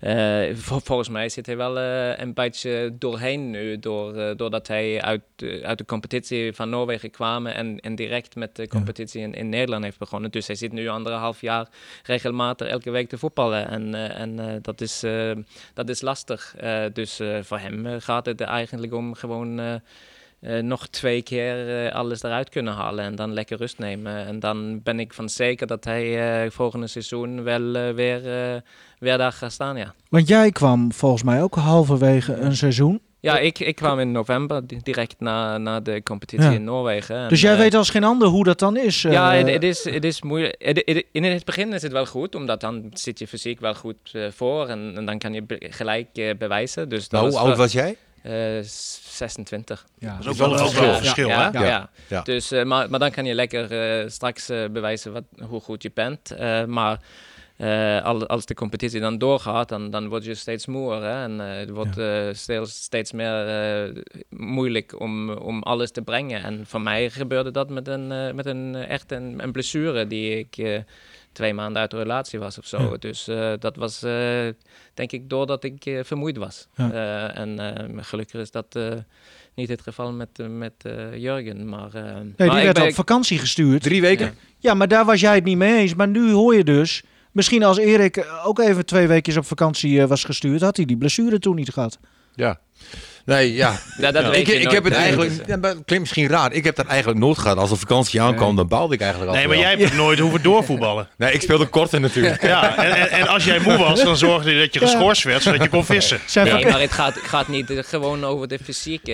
[0.00, 3.78] Eh, eh, vol- volgens mij zit hij wel eh, een beetje doorheen nu.
[3.78, 7.46] Door, eh, doordat hij uit, eh, uit de competitie van Noorwegen kwam.
[7.46, 10.30] En, en direct met de competitie in, in Nederland heeft begonnen.
[10.30, 11.66] Dus hij zit nu anderhalf jaar
[12.04, 13.68] regelmatig elke week te voetballen.
[13.68, 15.30] En, eh, en eh, dat, is, eh,
[15.74, 19.80] dat is lastig Eh, dus eh, voor hem eh, gaat het eigenlijk om gewoon
[20.60, 24.26] nog twee keer alles eruit kunnen halen en dan lekker rust nemen.
[24.26, 28.22] En dan ben ik van zeker dat hij volgende seizoen wel weer,
[28.98, 29.94] weer daar gaat staan, ja.
[30.08, 33.00] Want jij kwam volgens mij ook halverwege een seizoen.
[33.22, 36.52] Ja, ik, ik kwam in november di- direct na, na de competitie Ja.
[36.54, 37.16] in Noorwegen.
[37.16, 39.04] En, Dus jij eh, weet als geen ander hoe dat dan is.
[39.04, 40.54] eh, Ja, het, het is, het is moeilijk.
[40.58, 43.96] Het- in het begin is het wel goed, omdat dan zit je fysiek wel goed
[44.12, 46.88] eh, voor en, en dan kan je be- gelijk eh, bewijzen.
[46.88, 47.96] Dus dat Nou, hoe was oud was jij?
[48.22, 49.86] eh, 26.
[49.98, 50.10] ja.
[50.16, 51.28] Dat is ook wel een een verschil.
[51.28, 51.58] ja, hè?
[51.58, 51.68] Ja, Ja.
[51.70, 51.90] ja.
[52.08, 52.22] Ja.
[52.22, 55.82] Dus, eh, maar, maar dan kan je lekker eh, straks eh, bewijzen wat, hoe goed
[55.82, 56.30] je bent.
[56.30, 57.00] Eh, maar
[57.62, 61.02] eh, al- als de competitie dan doorgaat, dan, dan word je steeds moer.
[61.02, 61.22] Hè?
[61.22, 66.42] En eh, het wordt eh, steeds, steeds meer eh, moeilijk om, om alles te brengen.
[66.42, 70.82] En voor mij gebeurde dat met een, met een echt een, een blessure die ik
[71.32, 72.78] twee maanden uit de relatie was of zo.
[72.82, 72.96] Ja.
[72.98, 74.48] Dus eh, dat was eh,
[74.94, 76.68] denk ik doordat ik vermoeid was.
[76.76, 76.90] Ja.
[76.92, 78.88] Eh, en eh, gelukkig is dat eh,
[79.54, 81.68] niet het geval met, met eh, Jurgen.
[81.68, 83.82] Maar, eh, Nee, maar die ik werd ben- op vakantie gestuurd.
[83.82, 84.26] Drie weken?
[84.26, 84.32] Ja.
[84.58, 85.94] Ja, maar daar was jij het niet mee eens.
[85.94, 87.02] Maar nu hoor je dus...
[87.32, 90.60] Misschien als Erik ook even twee weken op vakantie eh, was gestuurd...
[90.60, 91.98] had hij die blessure toen niet gehad.
[92.34, 92.60] Ja.
[93.24, 93.78] Nee, ja.
[93.98, 95.82] Ja, dat weet ik, je ik heb het Nee, eigenlijk, dat is, ja, maar het
[95.84, 97.56] klinkt misschien raar, ik heb dat eigenlijk nooit gehad.
[97.56, 100.42] Als de vakantie aankwam, dan baalde ik eigenlijk Nee, altijd maar jij hebt nooit hoeven
[100.50, 101.08] doorvoetballen.
[101.16, 102.42] Nee, ik speelde korter natuurlijk.
[102.42, 105.42] Ja, en, en, en als jij moe was, dan zorgde je dat je geschorst werd,
[105.42, 106.20] zodat je kon vissen.
[106.34, 109.12] Nee, maar het gaat, het gaat niet gewoon over de fysieke.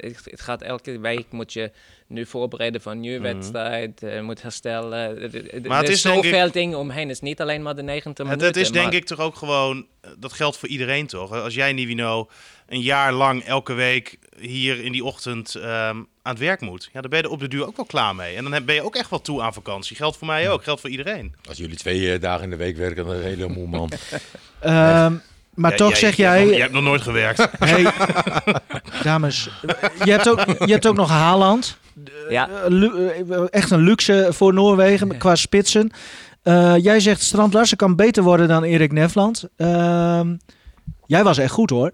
[0.00, 1.70] Het, het gaat elke week moet je
[2.08, 5.14] nu voorbereiden voor een nieuwe wedstrijd, eh, moet herstellen.
[5.14, 5.68] Mhm.
[5.68, 7.02] Maar het er is denk ik- zoveel dingen omheen.
[7.08, 8.46] Het is niet alleen maar de 90 Het, minuten.
[8.46, 11.32] het is denk maar- ik toch ook gewoon, eh, dat geldt voor iedereen toch?
[11.32, 12.28] Als jij, Nivino,
[12.68, 17.00] een jaar lang elke week hier in die ochtend ehm, aan het werk moet, ja,
[17.00, 18.36] dan ben je er op de duur ook wel klaar mee.
[18.36, 19.96] En dan heb- ben je ook echt wel toe aan vakantie.
[19.96, 21.34] Geldt voor mij ook, geldt voor iedereen.
[21.48, 23.90] Als jullie twee eh, dagen in de week werken, dan is een hele moe man.
[24.60, 25.14] Ehm,
[25.54, 27.48] maar Ja, toch jij- zeg jij hebt Jij hebt nog nooit gewerkt.
[27.58, 27.92] Hey,
[29.02, 29.48] dames,
[30.04, 31.78] je hebt, ook, je hebt ook nog Haaland.
[32.28, 32.48] Ja.
[32.48, 35.90] Eh, eh, echt een luxe voor Noorwegen qua spitsen.
[36.42, 39.44] Eh, jij zegt Strand Larsen kan beter worden dan Erik Nefland.
[39.56, 40.36] Ehm,
[41.06, 41.92] jij was echt goed hoor.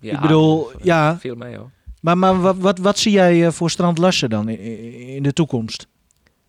[0.00, 1.18] Ja, ik bedoel, ja.
[1.18, 1.70] Viel mee hoor.
[2.00, 5.32] Maar, maar wat, wat, wat zie jij eh, voor Strand Larsen dan in, in de
[5.32, 5.86] toekomst?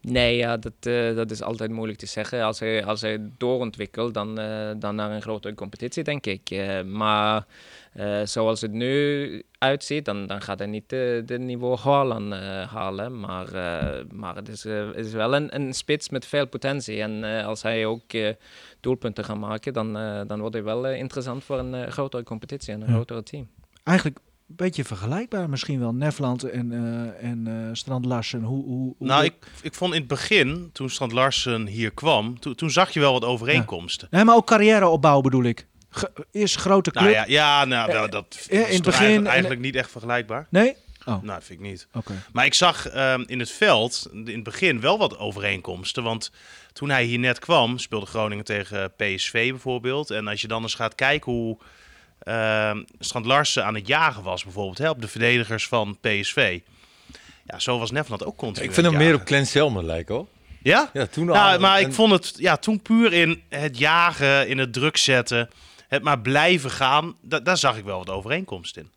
[0.02, 2.44] Nee, ja, dat, eh, dat is altijd moeilijk te zeggen.
[2.44, 6.50] Als hij, als hij doorontwikkelt, dan, eh, dan naar een grotere competitie, denk ik.
[6.50, 7.46] Eh, maar
[7.94, 12.74] eh, zoals het nu uitziet, dan, dan gaat hij niet de, de niveau Haaland eh,
[12.74, 13.20] halen.
[13.20, 17.02] Maar, eh, maar het, is, het is wel een, een spits met veel potentie.
[17.02, 18.04] En eh, als hij ook
[18.80, 19.94] doelpunten gaat maken, dan,
[20.28, 22.94] dan wordt hij wel interessant voor een grotere competitie en een Ja.
[22.94, 23.48] grotere team.
[23.84, 24.18] Eigenlijk
[24.50, 25.94] een beetje vergelijkbaar misschien wel.
[25.94, 28.42] Nefland en, eh, en eh, Strand Larsen.
[28.44, 32.40] Hoe, hoe, hoe Nou, ik, ik vond in het begin, toen Strand Larsen hier kwam,
[32.40, 34.08] toen, toen zag je wel wat overeenkomsten.
[34.12, 35.68] Nee, maar ook carrièreopbouw bedoel ik.
[35.90, 37.04] Ge- eerst grote club.
[37.04, 40.48] Nou ja, ja nou, wel, dat in is het begin- eigenlijk, eigenlijk niet echt vergelijkbaar.
[40.50, 40.76] Nee?
[41.06, 41.88] Oh, Nou, vind ik niet.
[41.94, 42.14] oké.
[42.32, 46.04] Maar ik zag ehm, in het veld in het begin wel wat overeenkomsten.
[46.04, 46.32] Want
[46.74, 50.10] toen hij hier net kwam, speelde Groningen tegen PSV bijvoorbeeld.
[50.12, 51.58] En als je dan eens gaat kijken hoe
[52.20, 56.60] ehm Strand Larsen aan het jagen was, bijvoorbeeld, hè, op de verdedigers van PSV.
[57.46, 58.66] Ja, zo was Nefland ook continu.
[58.68, 59.28] ik vind hem het meer op.
[59.28, 60.28] Glenn Selman lijken hoor.
[60.64, 60.90] Ja?
[60.94, 61.36] Ja, toen al.
[61.36, 65.50] Nou, maar ik vond het ja, toen puur in het jagen, in het druk zetten,
[65.90, 67.16] het maar blijven gaan.
[67.22, 68.92] da- daar zag ik wel wat overeenkomst in.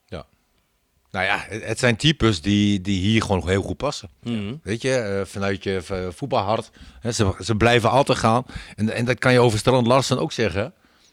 [1.13, 4.09] Nou ja, het, het zijn types die, die hier gewoon heel goed passen.
[4.23, 4.55] Mhm.
[4.63, 6.71] Weet je, eh, vanuit je eh, voetbalhart.
[7.01, 8.45] Hè, ze, ze blijven altijd gaan.
[8.77, 10.63] En, en dat kan je over Strand Larsen ook zeggen.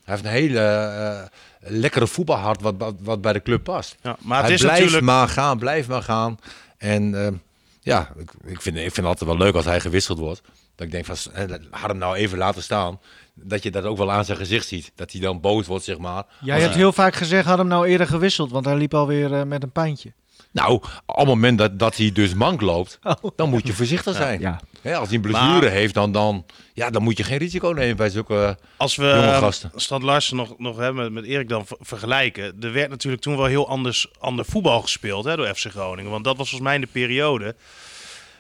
[0.04, 1.24] Hij heeft een hele eh,
[1.60, 3.96] lekkere voetbalhart wat, wat, wat bij de club past.
[4.02, 5.06] Ja, maar het hij is blijft natuurlijk.
[5.06, 6.40] maar gaan, blijft maar gaan.
[6.78, 7.42] En
[7.82, 10.42] ja, ik, ik, vind, ik vind het altijd wel leuk als hij gewisseld wordt.
[10.76, 11.16] Dat ik denk van,
[11.70, 13.00] had hem nou even laten staan.
[13.44, 14.92] Dat je dat ook wel aan zijn gezicht ziet.
[14.96, 16.24] Dat hij dan boos wordt, zeg maar.
[16.42, 19.34] Jij Als hebt heel vaak gezegd, had hem nou eerder gewisseld, want hij liep alweer
[19.34, 20.14] eh, met een pijntje.
[20.52, 20.74] Nou,
[21.06, 23.00] op het moment dat, dat hij dus mank loopt,
[23.36, 24.40] dan moet je voorzichtig zijn.
[24.40, 24.60] Ja.
[24.82, 27.70] Hè, als hij een blessure Maar- heeft, dan, dan, ja, dan moet je geen risico
[27.70, 28.58] nemen bij zulke...
[28.78, 30.04] Als we Jonge ehm, gasten.
[30.04, 32.56] Larsen nog, nog hè, met, met Erik dan ver- vergelijken.
[32.60, 36.12] Er werd natuurlijk toen wel heel anders ander voetbal gespeeld hè, door FC Groningen.
[36.12, 37.56] Want dat was volgens mij in de periode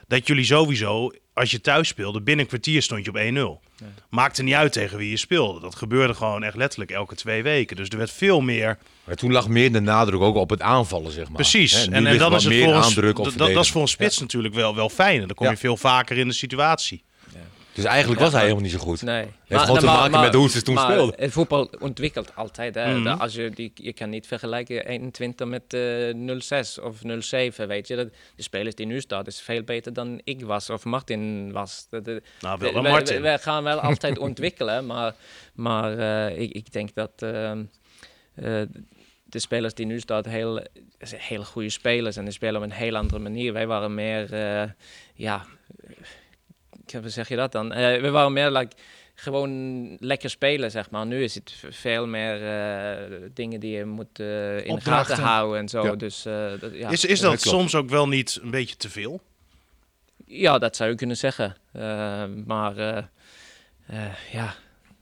[0.08, 3.86] dat jullie sowieso, als je thuis speelde, binnen een kwartier stond je op 1-0.
[4.10, 5.60] Maakte niet uit tegen wie je speelde.
[5.60, 7.76] Dat gebeurde gewoon echt letterlijk elke twee weken.
[7.76, 8.78] Dus er werd veel meer...
[9.04, 11.36] Maar toen lag meer de nadruk ook op het aanvallen, zeg maar.
[11.36, 11.88] Precies.
[11.88, 13.88] En, en dan is het meer voor een, aandruk op dat, dat is voor een
[13.88, 15.22] spits natuurlijk wel, wel fijn.
[15.22, 15.52] En dan kom Ja.
[15.52, 17.04] je veel vaker in de situatie.
[17.82, 19.02] Dus eigenlijk was hij helemaal niet zo goed.
[19.02, 19.26] Nee.
[19.46, 21.16] Heeft gewoon te maken met hoe ze toen maar speelden.
[21.20, 22.76] Het voetbal ontwikkelt altijd.
[22.76, 22.98] Hè.
[22.98, 23.08] Mhm.
[23.08, 27.96] Als je, die, je kan niet vergelijken 21 met eh 06 of 07, weet je.
[27.96, 31.88] Dat, de spelers die nu staan is veel beter dan ik was of Martin was.
[31.90, 33.22] Dat, dat- Nou, we, wel we- Martin.
[33.22, 35.14] we gaan wel altijd ontwikkelen, maar,
[35.54, 37.12] maar eh, ik, ik denk dat...
[37.18, 37.64] ehm,
[38.36, 38.62] eh,
[39.24, 40.66] de spelers die nu staan, heel,
[41.00, 43.54] zijn hele goede spelers en die spelen op een heel andere manier.
[43.54, 44.70] Wij waren meer, eh,
[45.14, 45.46] ja,
[45.84, 45.90] eh,
[46.92, 47.74] hoe zeg je dat dan?
[47.74, 48.76] Eh, we waren meer like,
[49.16, 51.06] gewoon lekker spelen, zeg maar.
[51.06, 55.60] Nu is het veel meer eh, dingen die je moet eh, in de gaten houden
[55.60, 55.84] en zo.
[55.84, 55.96] Ja.
[55.96, 56.90] Dus, eh, dat, ja.
[56.90, 59.22] Is, is dat soms ook wel niet een beetje te veel?
[60.30, 61.56] ja, dat zou je kunnen zeggen.
[62.46, 62.98] Maar eh,
[63.88, 64.56] eh, ja,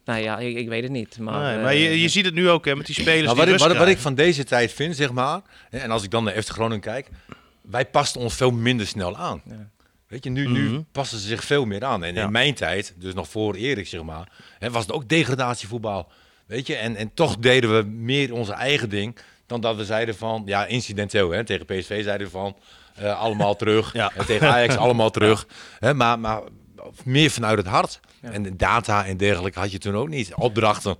[0.06, 1.19] nou ja, ik, ik weet het niet.
[1.19, 3.38] Maar, nee, maar je, je ziet het nu ook hè, met die spelers Nou, die
[3.38, 6.12] wat, ik, rust wat, wat ik van deze tijd vind, zeg maar, en als ik
[6.12, 7.10] dan naar FC Groningen kijk,
[7.62, 9.41] wij pasten ons veel minder snel aan.
[9.45, 9.69] Ja.
[10.08, 10.54] Weet je, nu, Mhm.
[10.72, 12.04] nu passen ze zich veel meer aan.
[12.04, 12.24] En Ja.
[12.24, 16.08] in mijn tijd, dus nog voor Erik, zeg maar, hè, was het ook degradatievoetbal.
[16.46, 20.15] Weet je, en, en toch deden we meer onze eigen ding dan dat we zeiden
[20.15, 22.58] van, ja, incidenteel, hè, tegen PSV zeiden we van,
[22.96, 23.93] eh, allemaal terug.
[23.93, 24.12] Ja.
[24.15, 25.48] En tegen Ajax allemaal terug.
[25.80, 26.41] Hè, maar, maar
[27.04, 28.00] meer vanuit het hart.
[28.22, 28.32] Ja.
[28.32, 30.34] En de data en dergelijke had je toen ook niet.
[30.36, 30.96] Opdrachten,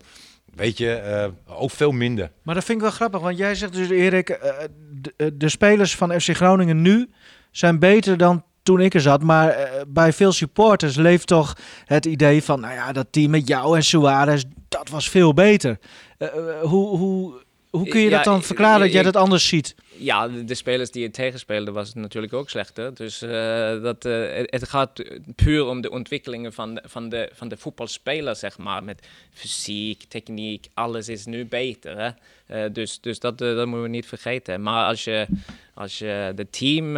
[0.56, 2.32] weet je, eh, ook veel minder.
[2.42, 4.54] Maar dat vind ik wel grappig, want jij zegt dus, Erik, eh,
[4.92, 7.10] de, de spelers van FC Groningen nu
[7.52, 9.24] zijn beter dan toen ik er zat.
[9.24, 11.54] Maar eh, bij veel supporters leeft toch
[11.86, 15.78] het idee van, nou ja, dat team met jou en Suarez, dat was veel beter.
[16.18, 16.30] Eh,
[16.62, 17.34] hoe, hoe,
[17.78, 19.76] hoe kun je Ja, dat dan verklaren dat jij dat anders ziet?
[19.98, 22.94] Ja, de, de spelers die het tegenspeelden was het natuurlijk ook slechter.
[22.94, 25.04] Dus eh, dat, eh, het, gaat
[25.36, 28.84] puur om de ontwikkelingen van de, van, de, van de voetbalspeler, zeg maar.
[28.84, 31.98] Met fysiek, techniek, alles is nu beter.
[31.98, 32.10] Hè?
[32.46, 34.62] Eh, dus dus dat, dat moeten we niet vergeten.
[34.62, 35.28] Maar als je,
[35.74, 36.94] als je de, team,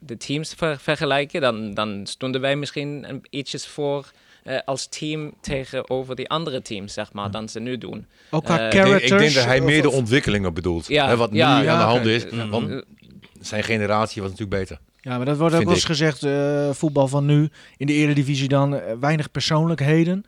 [0.00, 4.10] de teams ver- vergelijken, dan, dan stonden wij misschien een, ietsjes voor...
[4.42, 8.06] eh, als team tegenover die andere teams, zeg maar, dan ze nu doen.
[8.30, 9.12] Ook qua Eh, Ik denk, characters?
[9.12, 10.86] ik denk dat hij meer de ontwikkelingen bedoelt.
[10.86, 12.24] Ja, hè, wat nu ja, aan ja, de hand is.
[12.50, 12.84] Want
[13.40, 14.78] zijn generatie was natuurlijk beter.
[15.00, 18.48] Ja, maar dat wordt ook wel eens gezegd, eh, voetbal van nu, in de eredivisie
[18.48, 20.24] dan, weinig persoonlijkheden.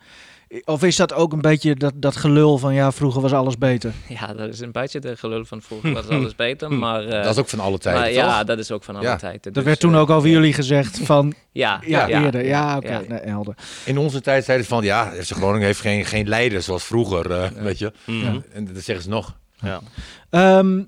[0.65, 3.93] Of is dat ook een beetje dat, dat gelul van, ja, vroeger was alles beter?
[4.19, 7.05] Ja, dat is een beetje de gelul van vroeger was alles beter, maar...
[7.05, 8.19] eh, dat is ook van alle tijden, maar toch?
[8.23, 9.15] ja, dat is ook van alle Ja.
[9.15, 9.41] tijden.
[9.41, 12.45] Dat dus, werd toen eh, ook over jullie gezegd van, Ja, ja, eerder.
[12.45, 13.01] Ja, oké, ja.
[13.07, 13.55] nee, helder.
[13.85, 17.31] In onze tijd zeiden ze van, ja, FC Groningen heeft geen, geen leider zoals vroeger,
[17.31, 17.91] eh, weet je.
[18.05, 18.39] Mhm.
[18.53, 19.35] En dat zeggen ze nog.
[19.59, 19.81] Ja.
[20.29, 20.81] Ehm,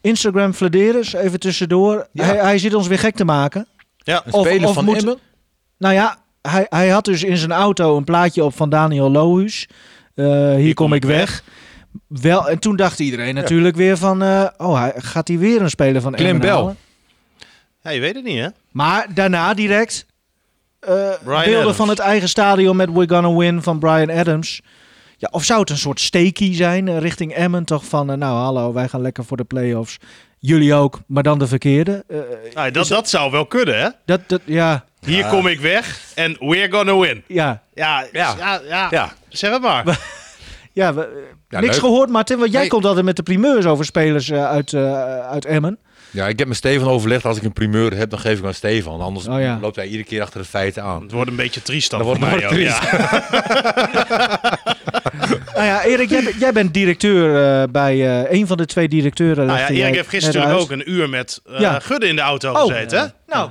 [0.00, 2.08] Instagram Flederis, even tussendoor.
[2.12, 2.24] Ja.
[2.24, 3.66] Hij, hij zit ons weer gek te maken.
[3.96, 4.22] Ja.
[4.26, 5.18] Een Of- speler of van moet- Emmen?
[5.78, 6.18] Nou ja,
[6.50, 9.68] hij, hij had dus in zijn auto een plaatje op van Daniel Lohuus.
[10.14, 11.42] Eh, hier, kom ik weg.
[12.06, 15.70] Wel, en toen dacht iedereen natuurlijk weer van, eh, oh, hij, gaat hij weer een
[15.70, 16.74] speler van Clem Bell.
[17.82, 18.48] ja, je weet het niet hè?
[18.70, 20.06] Maar daarna direct
[20.80, 21.76] eh, beelden Adams.
[21.76, 24.60] van het eigen stadion met We're Gonna Win van Brian Adams.
[25.16, 27.64] Ja, of zou het een soort steekie zijn richting Emmen?
[27.64, 29.96] Toch van, nou hallo, wij gaan lekker voor de play-offs.
[30.38, 32.04] Jullie ook, maar dan de verkeerde.
[32.54, 33.88] Nou, dat, dat zou wel kunnen hè?
[34.04, 37.22] dat, dat, ja, Hier kom ik weg en we're gonna win.
[37.26, 38.60] ja, Ja, ja, Ja.
[38.68, 39.12] ja, Ja.
[39.28, 39.84] zeg het maar.
[40.72, 41.80] ja, we- Ja, niks leuk.
[41.84, 42.38] gehoord, Martin.
[42.38, 42.70] Want jij Nee.
[42.70, 45.78] komt altijd met de primeurs over spelers eh, uit, eh, uit Emmen.
[46.10, 48.54] Ja, ik heb met Stefan overlegd, als ik een primeur heb, dan geef ik aan
[48.54, 49.00] Stefan.
[49.00, 49.58] Anders Oh ja.
[49.60, 51.02] loopt hij iedere keer achter de feiten aan.
[51.02, 52.52] Het wordt een beetje triest dan, voor wordt mij ook.
[52.52, 52.90] triest.
[52.90, 53.22] Ja.
[55.54, 58.88] Nou ja, Erik, jij, bent- jij bent directeur eh, bij eh, een van de twee
[58.88, 59.46] directeuren.
[59.46, 60.80] Nou ja, legde Erik heeft gisteren net natuurlijk uit.
[60.80, 61.78] ook een uur met eh Ja.
[61.78, 62.60] Gudde in de auto Oh.
[62.60, 62.98] gezeten.
[63.00, 63.06] hè?
[63.34, 63.50] Nou,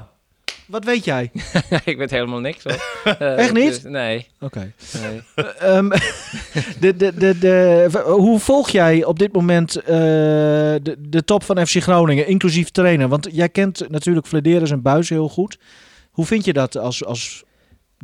[0.68, 1.32] wat weet jij?
[1.86, 2.86] ik weet helemaal niks hoor.
[3.20, 3.68] Eh, Echt niet?
[3.84, 4.28] dus- nee.
[4.40, 4.72] Oké.
[5.02, 5.22] nee.
[5.60, 5.90] Ehm,
[6.80, 11.68] de, de, de, de, hoe volg jij op dit moment eh, de, de top van
[11.68, 13.08] FC Groningen, inclusief trainer?
[13.08, 15.58] Want jij kent natuurlijk Flederis en Buis heel goed.
[16.12, 17.44] Hoe vind je dat als, als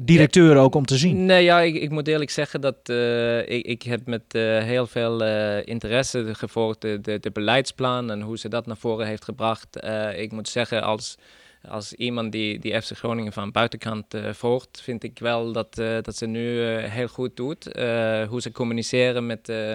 [0.01, 1.25] directeur ook om te zien?
[1.25, 4.87] Nee, ja, ik, ik moet eerlijk zeggen dat eh, ik, ik heb met eh, heel
[4.87, 9.23] veel eh, interesse gevolgd de, de, de beleidsplan en hoe ze dat naar voren heeft
[9.23, 9.79] gebracht.
[9.79, 11.17] Eh, ik moet zeggen, als,
[11.67, 15.97] als iemand die, die FC Groningen van buitenkant eh, volgt, vind ik wel dat, eh,
[16.01, 17.71] dat ze nu eh, heel goed doet.
[17.71, 19.73] Eh, hoe ze communiceren met, eh,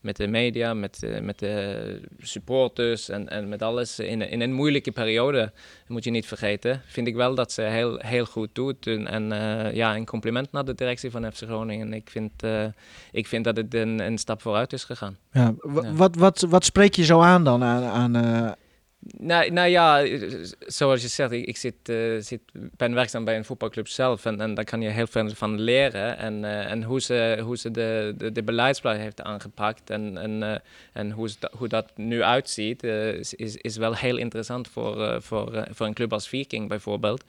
[0.00, 4.52] met de media, met, eh, met de supporters en, en met alles in, in een
[4.52, 5.38] moeilijke periode.
[5.38, 6.82] Dat moet je niet vergeten.
[6.86, 8.86] Vind ik wel dat ze heel, heel goed doet.
[8.86, 11.92] En, en eh, ja, een compliment naar de directie van FC Groningen.
[11.92, 12.64] Ik vind, eh,
[13.12, 15.16] ik vind dat het een, een stap vooruit is gegaan.
[15.32, 15.54] Ja.
[15.92, 17.64] Wat, wat, wat spreek je zo aan dan?
[17.64, 18.52] Aan, aan, eh,
[19.00, 20.06] Nou, nou ja,
[20.58, 24.40] zoals je zegt, ik, ik zit, eh, zit, ben werkzaam bij een voetbalclub zelf en,
[24.40, 26.18] en daar kan je heel veel van leren.
[26.18, 30.58] En, eh, en hoe ze, hoe ze de, de, beleidsplan heeft aangepakt en, en, eh,
[30.92, 35.66] en hoe, ze da- hoe dat nu uitziet, is, is, wel heel interessant voor, voor,
[35.70, 37.24] voor een club als Viking bijvoorbeeld.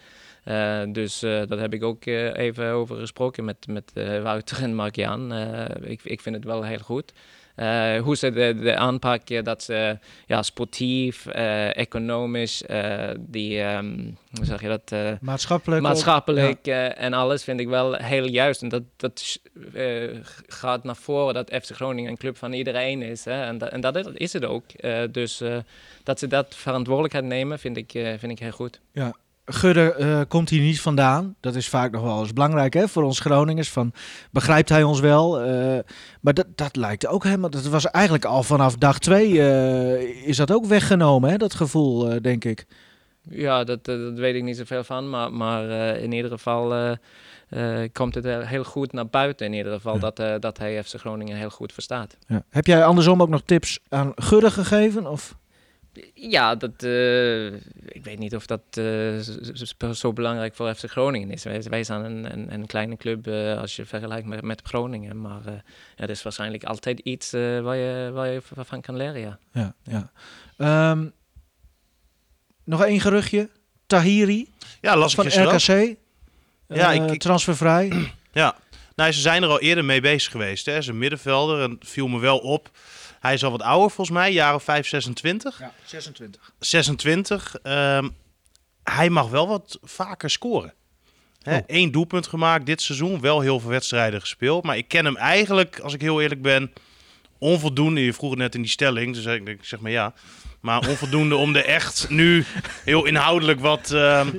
[0.87, 3.91] Dus daar heb ik ook even over gesproken met, met
[4.23, 5.33] Wouter en Mark-Jan.
[5.81, 7.13] Ik, ik vind het wel heel goed.
[7.59, 13.97] Eh, hoe ze de, aanpakken, dat ze ja, sportief, eh, economisch, eh, die, ehm,
[14.33, 15.81] hoe zeg je dat, Maatschappelijk.
[15.81, 16.67] maatschappelijk
[16.97, 18.61] en alles vind ik wel heel juist.
[18.61, 19.39] En dat, dat
[20.47, 23.25] gaat naar voren dat FC Groningen een club van iedereen is.
[23.25, 23.43] Hè?
[23.43, 24.63] En, dat, en dat is- het ook.
[25.11, 25.41] Dus
[26.03, 28.79] dat ze dat verantwoordelijkheid nemen, vind ik, vind ik heel goed.
[29.49, 31.35] Gudde eh, komt hier niet vandaan.
[31.39, 33.69] Dat is vaak nog wel eens belangrijk hè, voor ons Groningers.
[33.69, 33.93] Van,
[34.31, 35.41] begrijpt hij ons wel?
[35.41, 35.79] Eh,
[36.21, 37.49] maar dat, dat lijkt ook helemaal...
[37.49, 42.21] Dat was eigenlijk al vanaf dag twee eh, is dat ook weggenomen, hè, dat gevoel,
[42.21, 42.65] denk ik.
[43.29, 45.09] Ja, dat, dat weet ik niet zoveel van.
[45.09, 46.97] Maar, maar in ieder geval
[47.91, 49.45] komt het heel goed naar buiten.
[49.45, 50.11] In ieder geval Ja.
[50.11, 52.17] dat, dat hij FC Groningen heel goed verstaat.
[52.27, 52.43] Ja.
[52.49, 55.07] Heb jij andersom ook nog tips aan Gudde gegeven?
[55.07, 55.37] Of?
[56.13, 57.45] Ja, dat, eh,
[57.85, 59.19] ik weet niet of dat eh,
[59.93, 61.43] zo belangrijk voor FC Groningen is.
[61.43, 65.21] Wij, wij zijn een, een, een kleine club eh, als je vergelijkt met, met Groningen.
[65.21, 65.53] Maar eh
[65.95, 69.39] ja, dat is waarschijnlijk altijd iets eh, waar, je, waar je van kan leren, ja.
[69.53, 70.11] Ja, ja.
[70.57, 71.07] Ehm,
[72.63, 73.49] nog één geruchtje.
[73.87, 74.49] Tahiri
[74.81, 75.43] Ja, las ik van.
[75.55, 75.95] RKC.
[76.67, 77.91] Ja, ik- ik- transfervrij.
[78.31, 78.55] Ja,
[78.95, 80.65] nou, ze zijn er al eerder mee bezig geweest.
[80.65, 80.71] Hè.
[80.71, 82.69] Ze is een middenvelder en viel me wel op.
[83.19, 85.59] Hij is al wat ouder volgens mij, jaren 5, 26.
[85.59, 86.51] Ja, 26.
[86.59, 87.55] 26.
[87.63, 88.09] Ehm,
[88.83, 90.73] hij mag wel wat vaker scoren.
[91.41, 91.63] Hè, Oh.
[91.67, 94.63] Eén doelpunt gemaakt dit seizoen, wel heel veel wedstrijden gespeeld.
[94.63, 96.71] Maar ik ken hem eigenlijk, als ik heel eerlijk ben,
[97.37, 98.03] onvoldoende.
[98.05, 100.13] Je vroeg het net in die stelling, dus ik zeg maar ja.
[100.59, 102.45] Maar onvoldoende om er echt nu
[102.83, 103.91] heel inhoudelijk wat...
[103.91, 104.29] ehm,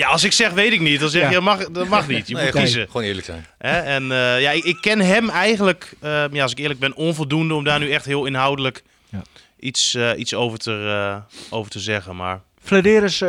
[0.00, 1.28] ja, als ik zeg weet ik niet, dan zeg Ja.
[1.28, 2.28] je dat mag, dat mag niet.
[2.28, 2.86] Je Nee, moet gewoon, kiezen.
[2.86, 3.46] gewoon eerlijk zijn.
[3.58, 3.78] Hè?
[3.78, 7.54] En eh, ja, ik, ik ken hem eigenlijk, eh, ja, als ik eerlijk ben, onvoldoende
[7.54, 9.22] om daar nu echt heel inhoudelijk Ja.
[9.60, 12.16] iets, eh, iets over, te, eh, over te zeggen.
[12.16, 13.20] Maar Flederis,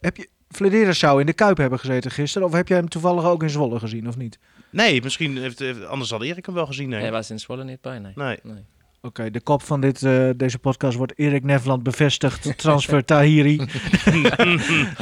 [0.00, 2.46] heb je, Flederis zou in de Kuip hebben gezeten gisteren.
[2.48, 4.38] Of heb jij hem toevallig ook in Zwolle gezien, of niet?
[4.70, 6.90] nee, misschien heeft, heeft- anders had Erik hem wel gezien.
[6.90, 8.12] Denk Hij was in Zwolle niet bij, nee.
[8.14, 8.38] Nee.
[8.42, 8.64] nee.
[9.06, 12.52] Oké, de kop van dit, eh, deze podcast wordt Erik Nevland bevestigd.
[12.58, 13.56] Transfer Tahiri.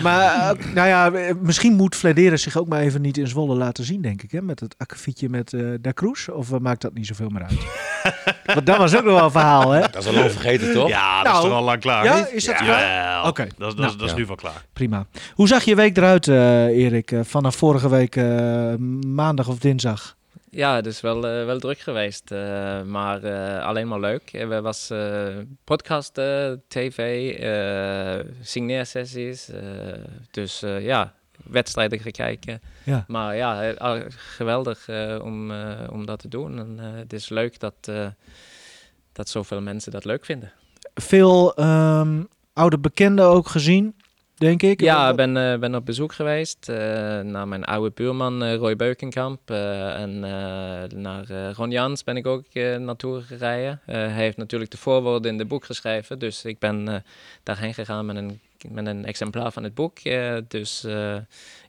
[0.03, 0.21] maar
[0.57, 3.85] eh, nou ja, eh, misschien moet Flederis zich ook maar even niet in Zwolle laten
[3.85, 4.31] zien, denk ik.
[4.31, 4.43] Hè?
[4.43, 6.29] Met het akkefietje met eh Da Cruz.
[6.29, 7.59] Of maakt dat niet zoveel meer uit?
[8.55, 9.81] Want dat was ook nog wel een verhaal, hè?
[9.81, 10.89] Dat is al lang vergeten, toch?
[10.89, 12.05] Ja, dat Nou, is toch al lang klaar.
[12.05, 13.27] ja, is dat klaar?
[13.27, 14.17] Oké, Dat, dat, nou, is- dat is ja.
[14.19, 14.65] nu wel klaar.
[14.73, 15.07] Prima.
[15.35, 17.13] Hoe zag je week eruit, eh, Erik?
[17.23, 18.75] vanaf vorige week eh,
[19.07, 20.17] maandag of dinsdag?
[20.55, 24.33] Ja, het is wel, eh, wel druk geweest, eh, maar eh, alleen maar leuk.
[24.33, 24.93] Er was
[25.65, 26.15] podcast,
[26.69, 27.31] tv,
[28.41, 29.51] signeersessies,
[30.31, 31.15] dus ja,
[31.45, 32.61] wedstrijden gekeken.
[32.85, 33.05] Ja.
[33.09, 34.89] Maar ja, ah, geweldig
[35.23, 35.53] om,
[35.91, 36.59] om dat te doen.
[36.59, 37.91] En het is leuk dat,
[39.13, 40.53] dat zoveel mensen dat leuk vinden.
[40.95, 43.95] Veel ehm, oude bekenden ook gezien,
[44.39, 44.81] denk ik.
[44.81, 46.77] Ja, ik ben, eh, ben op bezoek geweest eh,
[47.21, 49.51] naar mijn oude buurman eh, Roy Beukenkamp.
[49.51, 52.45] en eh, naar Ron Jans ben ik ook
[52.79, 53.81] naartoe gereden.
[53.85, 56.19] Hij heeft natuurlijk de voorwoorden in het boek geschreven.
[56.19, 56.95] Dus ik ben eh,
[57.43, 59.99] daarheen gegaan met een, met een exemplaar van het boek.
[59.99, 61.17] eh, dus eh,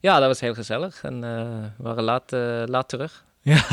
[0.01, 0.99] ja, dat was heel gezellig.
[1.03, 1.29] En eh,
[1.77, 3.23] we waren laat, eh, laat terug.
[3.43, 3.63] Ja.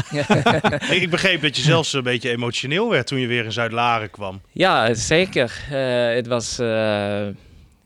[0.90, 4.11] ik, ik begreep dat je zelfs een beetje emotioneel werd toen je weer in Zuid-Laren
[4.11, 4.40] kwam.
[4.50, 5.64] Ja, zeker.
[5.70, 6.59] Eh, het was...
[6.59, 7.26] eh,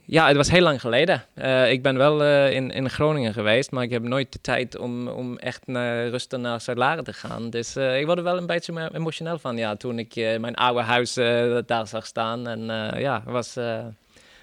[0.07, 1.25] ja, het was heel lang geleden.
[1.35, 4.77] Eh, ik ben wel eh, in, in Groningen geweest, maar ik heb nooit de tijd
[4.79, 7.51] om, om echt naar rustig naar Zuid-Laren te gaan.
[7.51, 10.55] Dus eh, ik word er wel een beetje emotioneel van, ja, toen ik eh, mijn
[10.55, 12.49] oude huis eh, daar zag staan.
[12.49, 13.85] En eh, ja, het was, eh,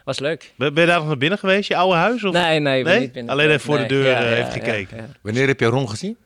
[0.04, 0.54] was leuk.
[0.56, 2.24] Ben, ben je daar nog naar binnen geweest, je oude huis?
[2.24, 2.34] Of?
[2.34, 3.02] Nee, nee, ik ben Nee?
[3.02, 3.32] niet binnen.
[3.32, 4.98] Alleen even voor de deur, ja, ja, heeft ja, gekeken.
[4.98, 5.06] ja.
[5.22, 6.18] Wanneer heb je Ron gezien?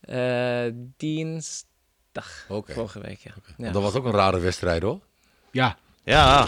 [0.00, 0.64] Eh,
[0.96, 3.18] dinsdag, vorige week,
[3.56, 3.72] ja.
[3.72, 5.00] Dat was ook een rare wedstrijd, hoor.
[5.50, 5.76] ja.
[6.04, 6.46] Ja,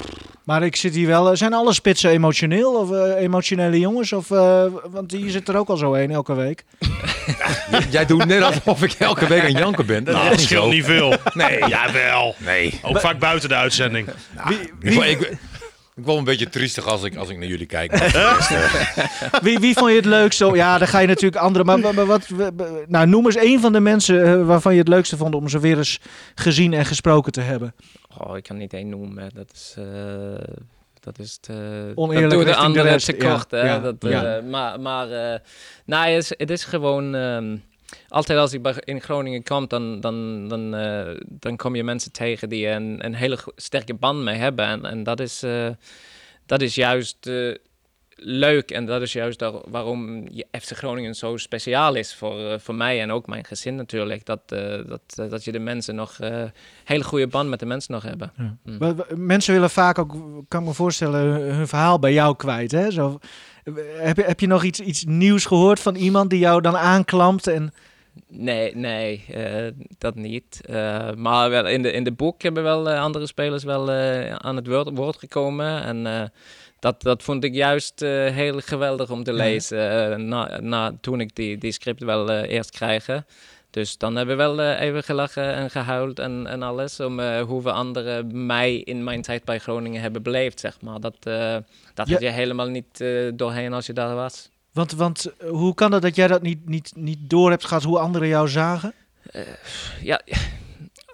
[0.48, 1.30] Maar ik zit hier wel.
[1.30, 4.12] eh, Zijn alle spitsen emotioneel of eh, emotionele jongens?
[4.12, 6.64] Of, eh, want hier zit er ook al zo een elke week.
[7.90, 10.04] Jij doet net alsof ik elke week aan janken ben.
[10.04, 10.70] Dat nou, dat niet scheelt zo.
[10.70, 11.14] niet veel.
[11.34, 11.58] Nee.
[11.68, 12.34] Jawel.
[12.38, 12.80] Nee.
[12.82, 14.08] Ook vaak buiten de uitzending.
[14.80, 15.20] Ik, word- ik,
[15.96, 17.92] ik word een beetje triestig als ik, als ik naar jullie kijk.
[19.42, 20.46] Wie, wie vond je het leukste?
[20.46, 21.64] Oh, Ja, dan ga je natuurlijk andere.
[21.64, 22.26] Maar, maar- maar wat,
[22.86, 25.78] nou, noem eens één van de mensen waarvan je het leukste vond om ze weer
[25.78, 26.00] eens
[26.34, 27.74] gezien en gesproken te hebben.
[28.16, 29.30] Oh, ik kan niet één noemen.
[29.34, 29.74] Dat is.
[29.78, 30.54] eh,
[31.00, 33.50] dat is te, Oneerlijk dat de de andere ja, kort.
[33.50, 33.60] hè.
[33.60, 34.36] ja, dat, ja.
[34.36, 35.40] eh, maar maar eh,
[35.84, 37.14] nou, het, is, het is gewoon...
[37.14, 37.56] ehm,
[38.08, 40.70] altijd als ik in Groningen kom, dan, dan, dan,
[41.26, 44.64] dan kom je mensen tegen die een, een hele sterke band mee hebben.
[44.64, 45.44] En, en dat, is,
[46.46, 47.30] dat is juist
[48.20, 48.70] leuk.
[48.70, 52.74] En dat is juist daar, waarom je FC Groningen zo speciaal is voor, eh, voor
[52.74, 54.24] mij en ook mijn gezin natuurlijk.
[54.24, 56.18] Dat, eh, dat, eh, dat je de mensen nog...
[56.20, 56.42] eh
[56.84, 58.32] hele goede band met de mensen nog hebben.
[58.36, 58.78] Mm.
[58.78, 60.10] Wa- wa- Mensen willen vaak ook,
[60.48, 61.20] kan ik me voorstellen,
[61.54, 62.70] hun verhaal bij jou kwijt.
[62.70, 62.90] Hè?
[62.90, 63.18] Zo,
[63.98, 67.46] heb, je, heb je nog iets, iets nieuws gehoord van iemand die jou dan aanklampt?
[67.46, 67.72] En,
[68.28, 69.24] Nee, nee,
[69.98, 70.60] dat niet.
[71.16, 73.90] Maar wel in, de, in de boek hebben wel andere spelers wel
[74.40, 75.82] aan het woord, woord gekomen.
[75.82, 76.30] En
[76.80, 80.12] dat, dat vond ik juist eh, heel geweldig om te lezen.
[80.12, 83.26] eh, na, na, toen ik die, die script wel eh, eerst krijgen.
[83.70, 87.00] Dus dan hebben we wel even gelachen en gehuild en, en alles.
[87.00, 91.00] Om eh, hoeveel anderen mij in mijn tijd bij Groningen hebben beleefd, zeg maar.
[91.00, 91.32] Dat, dat
[91.94, 92.12] Ja.
[92.12, 94.48] had je helemaal niet doorheen als je daar was.
[94.72, 97.98] Want, want hoe kan het dat jij dat niet, niet, niet door hebt gehad hoe
[97.98, 98.92] anderen jou zagen?
[100.02, 100.20] ja,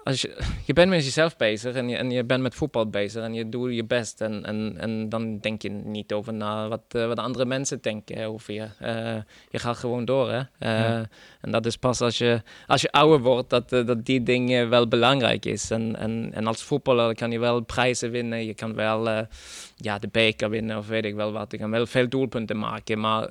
[0.05, 3.23] als je, je bent met jezelf bezig en je, en je bent met voetbal bezig
[3.23, 4.21] en je doet je best.
[4.21, 8.25] En, en, en dan denk je niet over na wat, eh, wat andere mensen denken
[8.25, 8.67] over je.
[8.79, 9.15] Eh,
[9.49, 10.37] je gaat gewoon door, hè.
[10.37, 11.09] Eh, Ja.
[11.41, 14.87] En dat is pas als je, als je ouder wordt dat, dat die dingen wel
[14.87, 15.71] belangrijk is.
[15.71, 18.45] En, en, en als voetballer kan je wel prijzen winnen.
[18.45, 19.27] Je kan wel
[19.75, 21.51] ja, de beker winnen of weet ik wel wat.
[21.51, 23.29] Je kan wel veel doelpunten maken, maar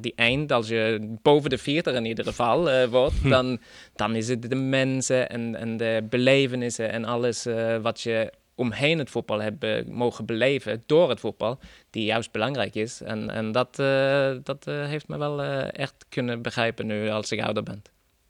[0.00, 3.58] die eind, als je boven de 40 in ieder geval eh, wordt, dan,
[3.94, 8.98] dan is het de mensen en, en de belevenissen en alles eh, wat je omheen
[8.98, 11.58] het voetbal hebt eh, mogen beleven door het voetbal,
[11.90, 13.00] die juist belangrijk is.
[13.00, 17.32] En, en dat, eh, dat eh, heeft me wel eh, echt kunnen begrijpen nu als
[17.32, 17.82] ik ouder ben.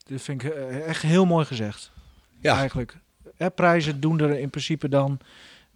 [0.06, 0.52] Dat vind ik
[0.86, 1.92] echt heel mooi gezegd.
[2.40, 2.56] Ja.
[2.56, 2.96] Eigenlijk.
[3.36, 5.18] Hè, prijzen doen er in principe dan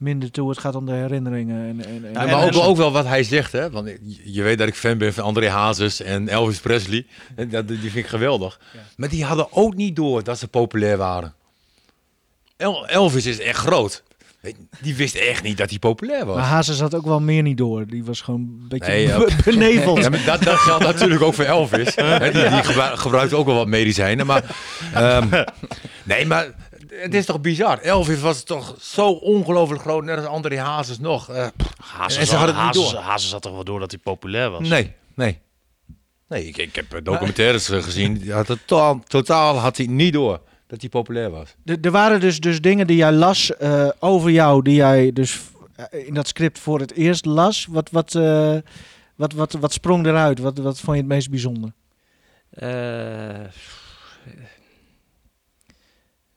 [0.02, 0.48] minder toe.
[0.48, 1.68] Het gaat om de herinneringen.
[1.68, 3.70] En, en, en Ja, maar ook, ook wel wat hij zegt, hè?
[3.70, 7.06] Want je- je weet dat ik fan ben van André Hazes en Elvis Presley.
[7.36, 8.60] En dat, die vind ik geweldig.
[8.72, 8.78] Ja.
[8.96, 11.34] Maar die hadden ook niet door dat ze populair waren.
[12.56, 14.02] El- Elvis is echt groot.
[14.80, 16.36] Die wist echt niet dat hij populair was.
[16.36, 17.86] Maar Hazes had ook wel meer niet door.
[17.86, 19.18] Die was gewoon een beetje Nee, ja.
[19.44, 19.98] beneveld.
[20.02, 21.94] Ja, dat, dat geldt natuurlijk ook voor Elvis.
[21.94, 24.26] Hè, die die gebru- gebruikt ook wel wat medicijnen.
[24.26, 24.44] Maar,
[24.94, 25.26] ehm,
[26.04, 26.46] nee, maar
[27.00, 27.78] het is toch bizar.
[27.78, 31.28] Elvis was toch zo ongelooflijk groot, net als André Hazes nog.
[31.28, 33.00] Eh, Hazes, En ze hadden het niet Hazes, door.
[33.00, 34.68] Hazes had toch wel door dat hij populair was?
[34.68, 35.38] nee, nee.
[36.28, 38.18] Nee, ik, ik heb documentaires gezien.
[38.18, 41.54] Die had totaal, totaal had hij niet door dat hij populair was.
[41.64, 45.40] Er er waren dus, dus dingen die jij las eh, over jou, die jij dus
[45.90, 47.66] eh, in dat script voor het eerst las.
[47.70, 48.56] Wat, wat, eh,
[49.14, 50.38] wat, wat, wat sprong eruit?
[50.38, 51.72] Wat, wat vond je het meest bijzonder?
[52.50, 53.40] Eh,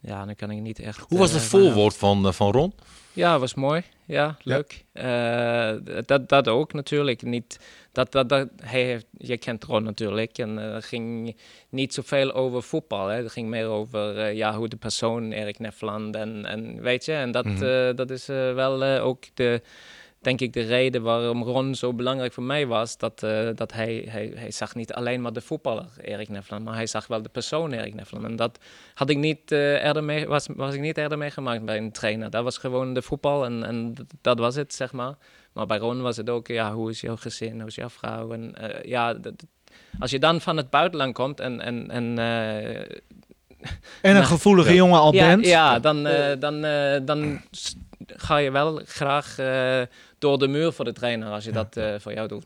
[0.06, 1.00] ja, dan kan ik niet echt...
[1.08, 2.74] Hoe was eh, het voorwoord van, eh, van Ron?
[3.14, 3.84] Ja, was mooi.
[4.06, 4.86] Ja, leuk.
[4.92, 5.72] Eh,
[6.06, 7.22] dat, dat ook natuurlijk.
[7.22, 7.60] Niet,
[7.92, 10.38] dat, dat, dat, hij heeft, je kent Ron natuurlijk.
[10.38, 11.36] En het ging
[11.70, 13.08] niet zoveel over voetbal.
[13.08, 13.16] Hè.
[13.22, 17.14] Het ging meer over ja, hoe de persoon Erik Nefland en, en weet je.
[17.14, 17.96] En dat, Mhm.
[17.96, 19.62] dat is wel ook de,
[20.26, 22.98] denk ik, de reden waarom Ron zo belangrijk voor mij was.
[22.98, 26.74] Dat, eh, dat hij, hij, hij zag niet alleen maar de voetballer Erik Nefland, maar
[26.76, 28.24] hij zag wel de persoon Erik Nefland.
[28.26, 28.60] En dat
[28.94, 32.30] had ik niet, eh, eerder mee, was, was ik niet eerder meegemaakt bij een trainer.
[32.30, 35.14] Dat was gewoon de voetbal en, en dat- was het, zeg maar.
[35.54, 38.32] Maar bij Ron was het ook, ja, hoe is jouw gezin, hoe is jouw vrouw?
[38.32, 39.46] En eh, ja, dat-
[40.00, 42.90] als je dan van het buitenland komt en, en, en En
[44.02, 44.76] een Nou, gevoelige ja.
[44.76, 45.46] jongen al ja, bent.
[45.46, 46.04] ja, dan,
[46.40, 46.62] dan,
[47.06, 47.42] dan
[48.08, 49.36] ga je wel graag
[50.26, 52.46] door de muur voor de trainer als je dat eh, voor jou doet.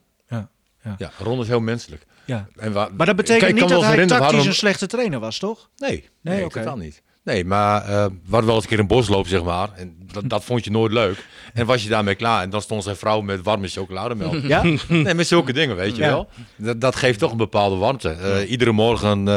[0.98, 2.06] Ja, Ron is heel menselijk.
[2.26, 2.48] Ja.
[2.56, 5.70] En wa- Maar dat betekent Kijk, niet dat hij tactisch een slechte trainer was, toch?
[5.78, 7.02] Nee, nee, Nee, kan niet.
[7.24, 7.92] Nee, maar we
[8.30, 9.70] hadden wel eens een keer een bosloop, zeg maar.
[9.76, 11.26] En dat, dat vond je nooit leuk.
[11.54, 12.42] En was je daarmee klaar.
[12.44, 14.34] En dan stond zijn vrouw met warme chocolademelk.
[14.48, 14.64] Ja?
[14.88, 16.08] nee, met zulke dingen, weet je Ja.
[16.10, 16.30] wel.
[16.56, 18.10] Dat, dat geeft toch een bepaalde warmte.
[18.10, 19.28] Eh, Iedere morgen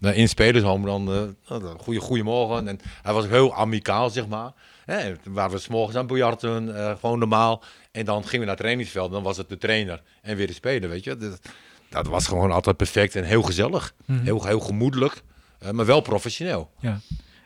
[0.00, 1.12] eh, in spelershome dan...
[1.12, 2.68] eh nou, goeie, goeiemorgen.
[2.68, 4.52] En hij was heel amicaal, zeg maar.
[4.84, 7.62] Hè, waren we s'morgens aan biljarten, eh, gewoon normaal.
[7.92, 9.12] En dan gingen we naar het trainingsveld.
[9.12, 11.16] Dan was het de trainer en weer de speler, weet je.
[11.16, 11.40] Dat,
[11.88, 13.92] dat was gewoon altijd perfect en heel gezellig.
[14.04, 14.22] Mhm.
[14.24, 15.22] Heel, heel gemoedelijk.
[15.58, 16.70] eh, maar wel professioneel.
[16.80, 17.00] Ja.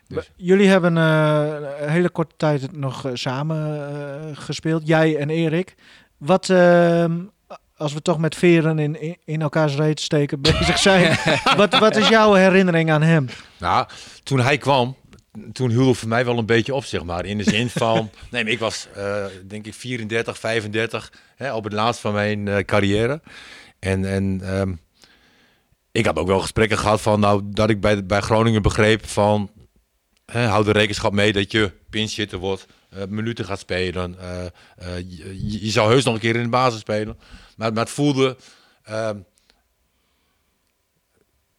[0.09, 0.31] Dus.
[0.37, 1.47] Jullie hebben eh,
[1.81, 5.75] een hele korte tijd nog samen gespeeld, jij en Erik.
[6.17, 7.17] Wat, ehm,
[7.77, 11.17] als we toch met veren in, in, in elkaars reet steken bezig zijn,
[11.57, 13.27] wat, wat is jouw herinnering aan hem?
[13.59, 13.87] Nou,
[14.23, 14.97] toen hij kwam,
[15.53, 17.25] toen hield het voor mij wel een beetje op, zeg maar.
[17.25, 21.65] In de zin van, nee, maar ik was eh, denk ik 34, 35, hè, op
[21.65, 23.21] het laatst van mijn eh, carrière.
[23.79, 24.73] En, en ehm,
[25.93, 29.51] ik had ook wel gesprekken gehad van, nou, dat ik bij, bij Groningen begreep van,
[30.27, 34.17] hè, hou de rekenschap mee dat je pinchitter wordt, eh, minuten gaat spelen.
[35.09, 37.19] je, je zou heus nog een keer in de basis spelen.
[37.57, 38.37] Maar, maar het voelde...
[38.83, 39.19] ehm,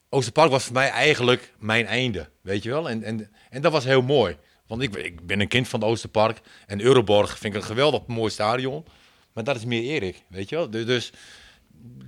[0.10, 2.90] Oosterpark was voor mij eigenlijk mijn einde, weet je wel.
[2.90, 4.38] En, en, en dat was heel mooi.
[4.68, 6.42] Want ik, ik ben een kind van het Oosterpark.
[6.66, 8.86] En Euroborg vind ik een geweldig mooi stadion.
[9.34, 10.70] Maar dat is meer Erik, weet je wel.
[10.70, 11.12] Dus, dus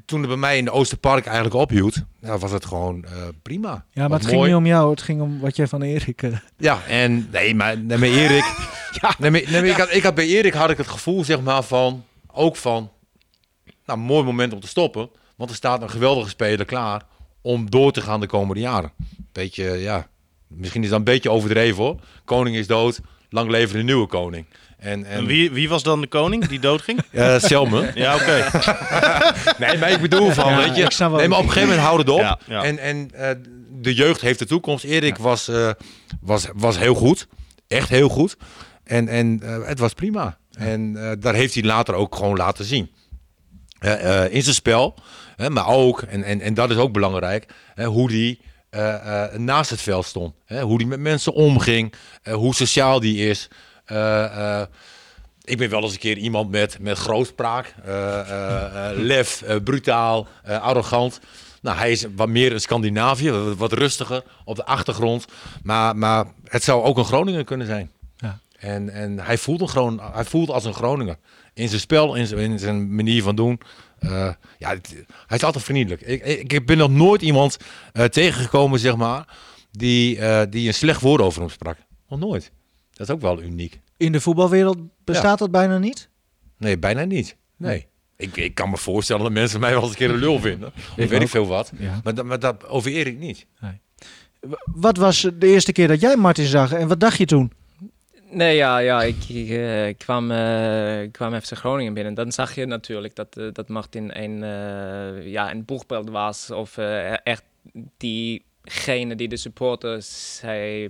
[0.06, 3.12] toen het bij mij in de Oosterpark eigenlijk ophield, nou, was het gewoon eh,
[3.42, 3.86] prima.
[3.92, 6.22] Ja, maar het ging niet om jou, het ging om wat jij van Erik...
[6.22, 8.44] eh, Ja, en nee, maar nee, maar Erik.
[9.20, 11.42] nee, maar, nee, maar ik, had, ik had bij Erik had ik het gevoel, zeg
[11.42, 12.92] maar, van ook van.
[13.86, 15.10] Nou, mooi moment om te stoppen.
[15.36, 17.02] Want er staat een geweldige speler klaar
[17.42, 18.92] om door te gaan de komende jaren.
[19.32, 20.08] Beetje, ja,
[20.56, 22.00] misschien is dat een beetje overdreven hoor.
[22.26, 23.00] Koning is dood,
[23.30, 24.46] lang leven de nieuwe koning.
[24.78, 27.00] En, en, En wie, wie was dan de koning die doodging?
[27.12, 27.92] Eh, Selme.
[27.96, 28.50] ja, oké.
[29.66, 31.50] Nee, maar ik bedoel van, Ja, weet je, ik snap wel nee, maar op een
[31.52, 32.22] gegeven moment houden het op.
[32.22, 32.64] Ja, ja.
[32.64, 33.30] En, en eh,
[33.82, 34.84] de jeugd heeft de toekomst.
[34.84, 35.70] Erik was, eh,
[36.22, 37.28] was, was heel goed.
[37.68, 38.38] Echt heel goed.
[38.84, 40.38] En, en eh, het was prima.
[40.52, 42.92] En eh, daar heeft hij later ook gewoon laten zien.
[43.80, 44.96] Eh, eh, in zijn spel.
[45.36, 47.46] Hè, maar ook, en, en, en dat is ook belangrijk,
[47.76, 48.46] hè, hoe hij eh,
[49.38, 50.34] naast het veld stond.
[50.46, 51.94] Hè, hoe hij met mensen omging.
[52.24, 53.48] eh, hoe sociaal die is.
[53.86, 54.68] Eh, eh,
[55.44, 59.56] ik ben wel eens een keer iemand met, met grootspraak, eh, eh, eh, lef, eh,
[59.64, 61.20] brutaal, eh, arrogant.
[61.62, 65.26] Nou, hij is wat meer een Scandinavië, wat, rustiger op de achtergrond.
[65.64, 67.92] Maar, maar het zou ook een Groninger kunnen zijn.
[68.18, 68.40] Ja.
[68.60, 71.18] En, en hij, voelt een Groen, hij voelt als een Groninger.
[71.54, 73.60] In zijn spel, in zijn, in zijn manier van doen.
[74.02, 74.96] Eh, ja, het-
[75.28, 76.02] hij is altijd vriendelijk.
[76.02, 77.58] Ik, ik, ik ben nog nooit iemand
[77.94, 79.28] eh, tegengekomen, zeg maar,
[79.72, 81.78] die, eh, die een slecht woord over hem sprak.
[82.10, 82.52] Nog nooit.
[82.94, 83.80] Dat is ook wel uniek.
[83.98, 86.10] In de voetbalwereld bestaat dat bijna niet?
[86.58, 87.36] Nee, bijna niet.
[87.58, 87.88] Nee.
[88.18, 90.68] Ik, ik kan me voorstellen dat mensen mij wel eens een keer een lul vinden.
[90.76, 91.22] Of weet ook.
[91.22, 91.72] ik veel wat.
[91.80, 92.00] Ja.
[92.04, 93.46] Maar, dat, maar dat over Erik niet.
[94.40, 97.52] W- Wat was de eerste keer dat jij Martin zag en wat dacht je toen?
[98.32, 100.32] Nee, ja, ja ik, ik, eh, kwam,
[101.02, 102.14] ik kwam FC Groningen binnen.
[102.14, 104.38] Dan zag je natuurlijk dat, eh, dat Martin een,
[105.30, 106.52] ja, een boegbeeld was.
[106.52, 106.78] Of
[107.24, 107.44] echt
[107.98, 110.90] diegene die de supporters hij,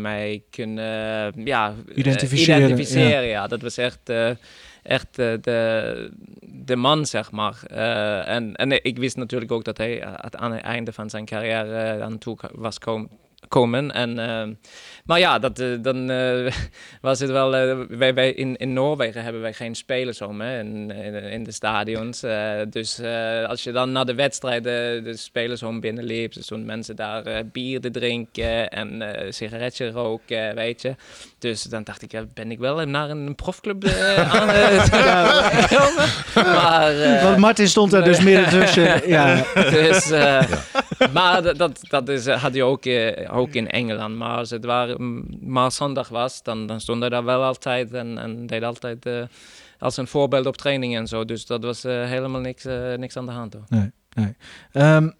[0.00, 3.46] mij kunnen ja, Identificeren, identificeren, ja.
[3.46, 4.12] Dat was echt,
[4.82, 7.62] echt de, de man, zeg maar.
[8.26, 12.18] En, en ik wist natuurlijk ook dat hij aan het einde van zijn carrière aan
[12.18, 13.08] toe was kom-
[13.52, 13.90] komen.
[13.92, 14.48] En, eh,
[15.04, 16.52] maar ja, dat, eh, dan eh,
[17.00, 17.56] was het wel.
[17.56, 21.44] eh, wij, wij in, in Noorwegen hebben wij geen spelers om hè, in, in, in
[21.44, 22.22] de stadions.
[22.22, 26.66] Eh, dus eh, als je dan naar de wedstrijden de spelers om binnenliep, dus stonden
[26.66, 30.94] mensen daar bier te drinken en sigaretje roken, weet je.
[31.38, 33.84] Dus dan dacht ik, ja, ben ik wel naar een profclub
[34.32, 36.08] aan gekomen.
[36.34, 39.08] Maar, Want Martin stond er dus midden tussen.
[39.08, 39.44] Ja.
[39.54, 40.42] dus, eh,
[41.12, 44.16] Maar dat, dat, is, eh, had je ook, eh, ook in Engeland.
[44.16, 47.92] Maar als het waar, mm, maar zondag was, dan, dan stond hij daar wel altijd
[47.92, 49.22] en, en deed altijd eh,
[49.78, 51.24] als een voorbeeld op training en zo.
[51.24, 52.64] Dus dat was helemaal niks,
[52.96, 53.52] niks aan de hand.
[53.52, 53.64] Hoor.
[53.68, 55.10] Nee, nee.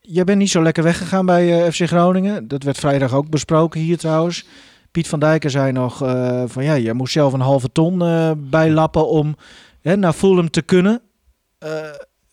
[0.00, 2.48] Jij bent niet zo lekker weggegaan bij FC Groningen.
[2.48, 4.46] Dat werd vrijdag ook besproken hier trouwens.
[4.90, 5.98] Piet van Dijken zei nog
[6.46, 9.36] van ja, je moest zelf een halve ton eh, bijlappen om
[9.80, 11.02] hè, naar Fulham te kunnen.
[11.58, 11.70] Eh,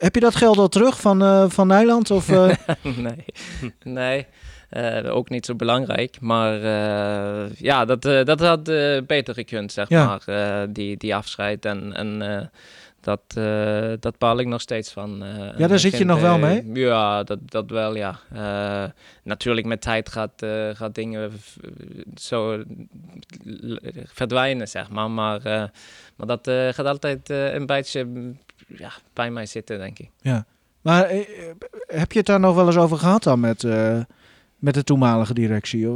[0.04, 2.12] heb je dat geld al terug van, eh, van Nijland?
[2.12, 2.50] Of, eh,
[2.98, 3.26] nee,
[3.84, 4.26] nee.
[4.70, 6.18] Eh, ook niet zo belangrijk.
[6.22, 6.60] Maar
[7.58, 8.64] ja, dat, dat had
[9.08, 10.06] beter gekund, zeg Ja.
[10.26, 10.68] maar.
[10.74, 11.66] die, die afscheid.
[11.66, 12.50] En, en
[13.02, 13.22] dat,
[14.02, 15.24] dat baal ik nog steeds van.
[15.58, 16.70] En daar zit je nog wel mee?
[16.74, 18.20] Ja, dat, dat wel, ja.
[19.24, 21.32] Natuurlijk, met tijd gaat, gaat dingen
[22.16, 22.64] zo
[24.06, 25.12] verdwijnen, zeg maar.
[25.12, 25.42] Maar,
[26.16, 28.08] maar dat gaat altijd een beetje
[28.78, 30.10] ja, bij mij zitten, denk ik.
[30.82, 31.26] maar eh,
[31.88, 34.00] heb je het daar nog wel eens over gehad dan met, eh,
[34.58, 35.88] met de toenmalige directie?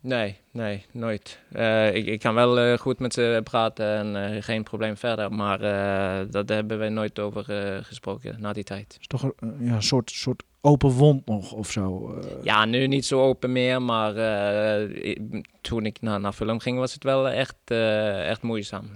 [0.00, 1.38] Nee, nee, nooit.
[1.52, 5.32] Eh, ik, ik kan wel eh, goed met ze praten en eh, geen probleem verder,
[5.32, 8.96] maar eh daar hebben wij nooit over eh, gesproken na die tijd.
[9.00, 12.14] is toch een, ja, soort, soort open wond nog of zo?
[12.20, 12.44] eh.
[12.44, 15.16] Ja, nu niet zo open meer, maar eh,
[15.60, 18.90] toen ik naar, naar film ging was het wel echt, eh, echt moeizaam.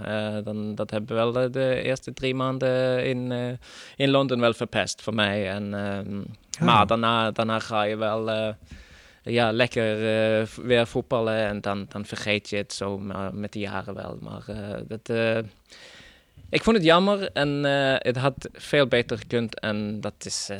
[0.44, 3.32] Dan, dat hebben we wel de eerste drie maanden in,
[3.96, 5.50] in Londen wel verpest voor mij.
[5.50, 6.64] En, ehm, Ja.
[6.64, 8.54] Maar daarna, daarna ga je wel
[9.22, 9.96] ja, lekker
[10.62, 14.18] weer voetballen en dan, dan vergeet je het zo maar met de jaren wel.
[14.20, 14.44] Maar
[14.88, 15.08] dat,
[16.50, 17.64] ik vond het jammer en
[17.98, 20.50] het had veel beter gekund en dat is,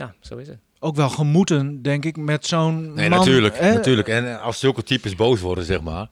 [0.00, 0.58] ja, zo is het.
[0.78, 3.72] Ook wel gemoeten, denk ik, met zo'n Nee, man, natuurlijk, hè?
[3.74, 4.08] natuurlijk.
[4.08, 6.08] En eh, als zulke types boos worden, zeg maar,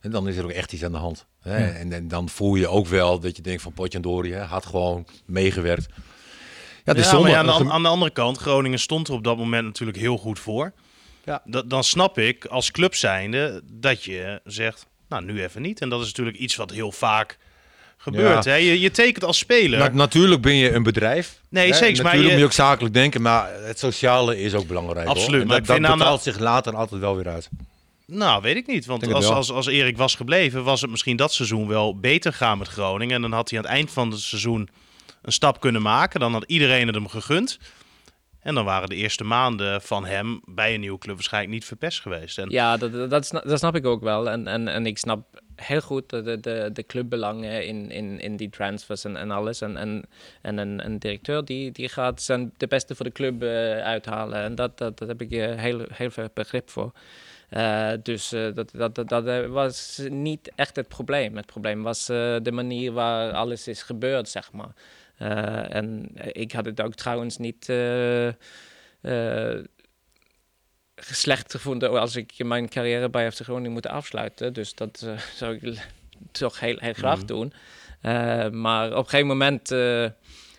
[0.00, 1.26] en dan is er ook echt iets aan de hand.
[1.40, 1.58] Hè?
[1.66, 1.72] Ja.
[1.72, 5.06] En, en dan voel je ook wel dat je denkt van Potjandori, hè, had gewoon
[5.26, 5.86] meegewerkt.
[6.84, 7.28] Ja, het is Ja, zonde.
[7.30, 10.16] ja, aan, de, aan de andere kant, Groningen stond er op dat moment natuurlijk heel
[10.18, 10.72] goed voor.
[11.24, 11.42] Ja.
[11.44, 15.80] Da- dan snap ik als club zijnde dat je zegt, nou nu even niet.
[15.80, 17.38] En dat is natuurlijk iets wat heel vaak
[18.02, 18.44] gebeurt.
[18.44, 18.50] Ja.
[18.50, 18.56] Hè?
[18.56, 19.78] Je, je tekent als speler.
[19.78, 21.40] Na- natuurlijk ben je een bedrijf.
[21.48, 21.74] Nee, hè?
[21.76, 25.06] zeker, maar Natuurlijk je- moet je ook zakelijk denken, maar het sociale is ook belangrijk.
[25.06, 25.16] hoor.
[25.16, 27.48] Absoluut, En maar dat, ik dat zich later altijd wel weer uit.
[28.06, 28.86] Nou, weet ik niet.
[28.86, 32.58] Want als, als, als Erik was gebleven, was het misschien dat seizoen wel beter gaan
[32.58, 33.14] met Groningen.
[33.14, 34.68] En dan had hij aan het eind van het seizoen
[35.22, 36.20] een stap kunnen maken.
[36.20, 37.58] Dan had iedereen het hem gegund.
[38.40, 42.00] En dan waren de eerste maanden van hem bij een nieuwe club waarschijnlijk niet verpest
[42.00, 42.38] geweest.
[42.38, 44.30] En Ja, dat, dat, dat snap, dat snap ik ook wel.
[44.30, 48.50] En, en, en ik snap heel goed de, de- de, clubbelangen in, in, in die
[48.50, 49.60] transfers en, en alles.
[49.60, 50.04] En, en,
[50.42, 54.38] en een, directeur die, die gaat zijn de beste voor de club eh, uithalen.
[54.42, 56.92] En dat, dat, dat heb ik eh, heel, heel veel begrip voor.
[57.48, 61.36] Eh, dus dat, dat, dat, dat was niet echt het probleem.
[61.36, 64.74] Het probleem was de manier waar alles is gebeurd, zeg maar.
[65.68, 67.66] En ik had het ook trouwens niet
[71.04, 74.52] slecht gevonden als ik mijn carrière bij FC Groningen moet afsluiten.
[74.52, 75.86] Dus dat eh, zou ik
[76.30, 77.26] toch heel, heel graag Mhm.
[77.26, 77.52] doen.
[78.00, 80.06] Eh, maar op een gegeven moment eh,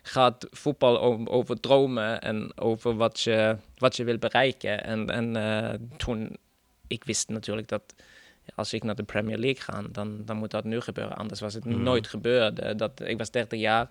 [0.02, 4.84] gaat voetbal o- over dromen en over wat je, wat je wil bereiken.
[4.84, 6.38] En, en toen,
[6.88, 7.82] ik wist natuurlijk dat
[8.56, 11.18] als ik naar de Premier League ga, dan, dan moet dat nu gebeuren.
[11.18, 11.84] Anders was het Mhm.
[11.84, 12.78] nooit gebeurd.
[12.80, 13.90] Dat, ik was 30 jaar.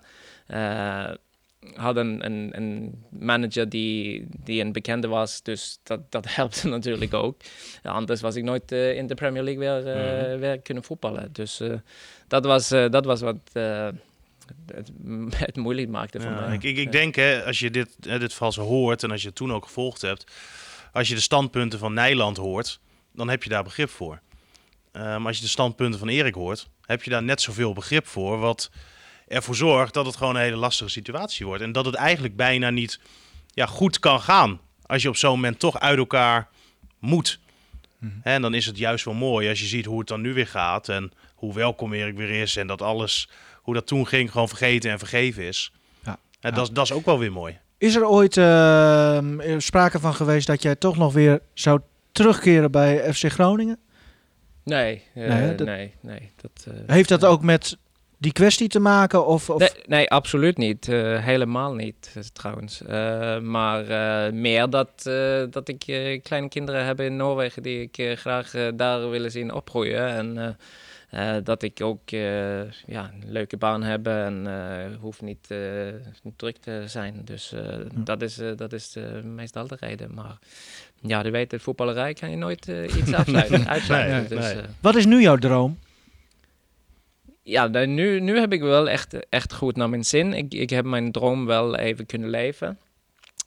[1.75, 7.13] Had een, een, een manager die, die een bekende was, dus dat, dat helpte natuurlijk
[7.13, 7.41] ook.
[7.83, 10.39] Anders was ik nooit eh, in de Premier League weer, eh, Mhm.
[10.39, 11.29] weer kunnen voetballen.
[11.31, 11.73] Dus eh,
[12.27, 14.91] dat, was, dat was wat het,
[15.45, 16.55] het moeilijk maakte voor Ja, mij.
[16.61, 19.35] ik, ik, denk, hè, als je dit, hè, dit zo hoort en als je het
[19.35, 20.31] toen ook gevolgd hebt,
[20.91, 22.79] als je de standpunten van Nijland hoort,
[23.13, 24.21] dan heb je daar begrip voor.
[24.91, 28.39] Maar als je de standpunten van Erik hoort, heb je daar net zoveel begrip voor,
[28.39, 28.71] wat
[29.33, 31.63] ervoor zorgt dat het gewoon een hele lastige situatie wordt.
[31.63, 32.99] En dat het eigenlijk bijna niet
[33.47, 36.47] ja, goed kan gaan als je op zo'n moment toch uit elkaar
[36.99, 37.39] moet.
[38.21, 40.33] Hè, En dan is het juist wel mooi als je ziet hoe het dan nu
[40.33, 44.31] weer gaat en hoe welkom Erik weer is en dat alles, hoe dat toen ging,
[44.31, 45.71] gewoon vergeten en vergeven is.
[46.03, 46.11] Ja.
[46.11, 46.51] Ja, Ja.
[46.51, 47.59] Dat, is- dat is ook wel weer mooi.
[47.77, 51.79] Is er ooit ehm, sprake van geweest dat jij toch nog weer zou
[52.11, 53.79] terugkeren bij FC Groningen?
[54.63, 56.31] Nee, eh, Nee, dat- nee, nee.
[56.41, 57.77] Dat, eh, Heeft dat ook met
[58.23, 59.25] die kwestie te maken?
[59.25, 59.59] Of, of...
[59.59, 60.87] Nee, nee, absoluut niet.
[60.87, 62.81] Eh, helemaal niet, eh, trouwens.
[62.81, 65.03] Eh, maar eh, meer dat,
[65.49, 70.07] dat ik eh, kleine kinderen heb in Noorwegen die ik graag daar willen zien opgroeien.
[70.07, 75.21] En eh, eh, dat ik ook eh, ja, een leuke baan heb en eh, hoef
[75.21, 75.59] niet eh,
[76.35, 77.21] druk te zijn.
[77.25, 77.61] Dus eh,
[77.93, 80.13] dat is, eh, dat is meestal de reden.
[80.13, 80.37] Maar
[81.01, 82.67] ja, je weet, het voetballerij kan je nooit
[82.97, 83.67] iets afsluiten.
[83.67, 84.17] uitsluiten.
[84.19, 84.61] Nee, dus, nee.
[84.63, 85.79] eh, Wat is nu jouw droom?
[87.43, 90.33] Ja, nu, nu heb ik wel echt, echt goed naar mijn zin.
[90.33, 92.79] Ik, ik heb mijn droom wel even kunnen leven.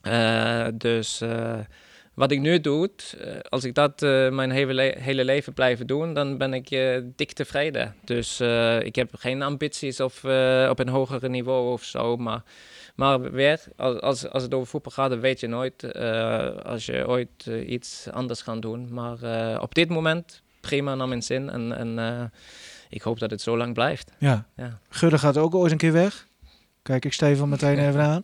[0.02, 1.58] Eh, dus eh,
[2.14, 6.14] wat ik nu doe, eh, als ik dat mijn hele, le- hele leven blijven doen,
[6.14, 6.68] dan ben ik
[7.16, 7.94] dik tevreden.
[8.04, 8.40] Dus
[8.80, 10.24] ik heb geen ambities of,
[10.68, 12.16] op een hogere niveau of zo.
[12.16, 12.42] Maar,
[12.94, 15.94] maar weer, als, als, als het over voetbal gaat, dan weet je nooit
[16.64, 18.92] als je ooit iets anders gaat doen.
[18.92, 19.18] Maar
[19.60, 21.50] op dit moment prima naar mijn zin.
[21.50, 22.30] En, en
[22.88, 24.10] ik hoop dat het zo lang blijft.
[24.18, 24.46] Ja.
[24.56, 24.78] Ja.
[24.88, 26.26] Gudde gaat ook ooit een keer weg.
[26.82, 28.22] Kijk ik Stefan meteen even aan.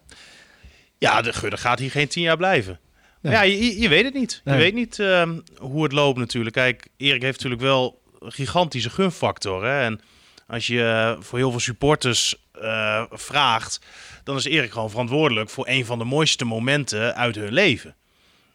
[0.99, 2.81] Ja, de Gudde gaat hier geen tien jaar blijven.
[3.21, 3.33] Nee.
[3.33, 4.41] Ja, je, je- weet het niet.
[4.45, 4.55] Nee.
[4.57, 6.55] Je weet niet ehm, hoe het loopt natuurlijk.
[6.55, 9.65] Kijk, Erik heeft natuurlijk wel een gigantische gunfactor.
[9.65, 9.81] Hè?
[9.85, 10.01] En
[10.47, 13.81] als je eh, voor heel veel supporters eh, vraagt,
[14.25, 17.95] dan is Erik gewoon verantwoordelijk voor een van de mooiste momenten uit hun leven.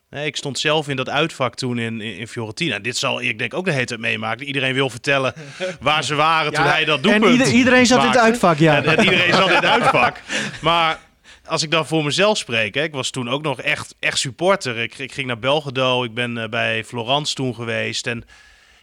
[0.10, 2.80] Ik stond zelf in dat uitvak toen in, in, in Fiorentina.
[2.80, 4.46] Dit zal Erik denk ik ook de hele tijd meemaken.
[4.46, 5.34] Iedereen wil vertellen
[5.82, 8.76] waar ze waren toen hij dat doelpunt En ieder- iedereen zat in het uitvak, ja.
[8.76, 10.22] En, en iedereen zat in het uitvak.
[10.62, 11.00] Maar
[11.46, 14.78] als ik dan voor mezelf spreek, hè, ik was toen ook nog echt, echt supporter.
[14.78, 18.08] Ik, ik ging naar Belgedo, ik ben eh, bij Florence toen geweest.
[18.08, 18.24] En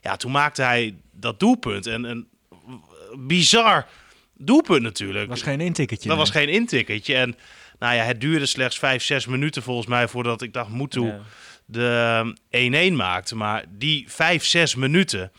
[0.01, 1.87] ja, toen maakte hij dat doelpunt.
[1.87, 2.29] En een
[3.19, 3.87] bizar
[4.37, 5.29] doelpunt natuurlijk.
[5.29, 6.09] was geen intikketje.
[6.09, 6.27] dat nee.
[6.27, 7.15] was geen intikketje.
[7.15, 7.37] En
[7.85, 11.07] nou ja, het duurde slechts vijf, zes minuten volgens mij voordat ik dacht, moet toe
[11.07, 11.21] Ja.
[11.65, 13.37] de ehm, 1-1 maakte.
[13.37, 15.33] Maar die vijf, zes minuten,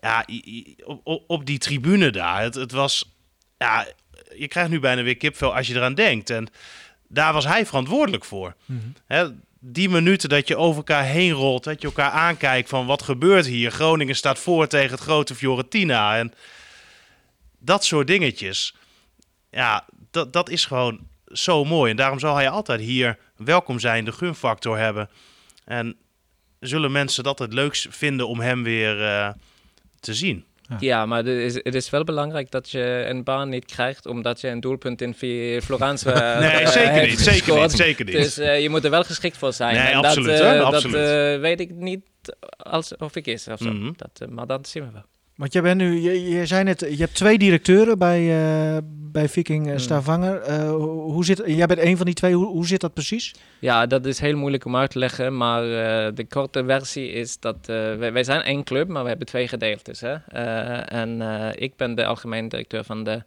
[0.00, 0.26] ja,
[0.84, 3.14] op, op, die tribune daar, het, het was,
[3.58, 3.86] ja,
[4.36, 6.30] je krijgt nu bijna weer kipvel als je eraan denkt.
[6.30, 6.48] En
[7.08, 8.54] daar was hij verantwoordelijk voor.
[8.64, 8.80] Mhm.
[9.06, 13.02] Hè, die minuten dat je over elkaar heen rolt, dat je elkaar aankijkt van wat
[13.02, 13.70] gebeurt hier.
[13.70, 16.18] Groningen staat voor tegen het grote Fiorentina.
[16.18, 16.34] En
[17.58, 18.74] dat soort dingetjes,
[19.50, 21.90] ja, dat, dat is gewoon zo mooi.
[21.90, 25.08] En daarom zal hij altijd hier welkom zijn, de gunfactor hebben.
[25.64, 25.96] En
[26.60, 29.28] zullen mensen dat het leukst vinden om hem weer eh,
[30.00, 30.44] te zien.
[30.78, 34.40] Ja, maar het is, het is wel belangrijk dat je een baan niet krijgt omdat
[34.40, 35.14] je een doelpunt in
[35.62, 38.14] Florence eh, Nee, eh, zeker heeft niet, zeker niet, zeker niet.
[38.14, 39.74] Dus eh, je moet er wel geschikt voor zijn.
[39.74, 40.94] Nee, En absoluut, Dat, hè, eh, dat absoluut.
[40.96, 42.02] eh, weet ik niet
[42.56, 43.72] als, of ik is of zo.
[43.72, 43.92] Mhm.
[43.96, 45.04] dat, maar dat zien we wel.
[45.34, 49.28] Want jij bent nu, je, je zei net, je hebt twee directeuren bij, eh, bij
[49.28, 50.40] Viking uh, Stavanger.
[50.40, 53.34] Eh, hoe zit, jij bent een van die twee, hoe, hoe zit dat precies?
[53.58, 57.40] Ja, dat is heel moeilijk om uit te leggen, maar eh, de korte versie is
[57.40, 60.00] dat eh, wij, wij zijn één club, maar we hebben twee gedeeltes.
[60.00, 60.14] Hè?
[60.14, 63.22] Eh, en eh, ik ben de algemeen directeur van de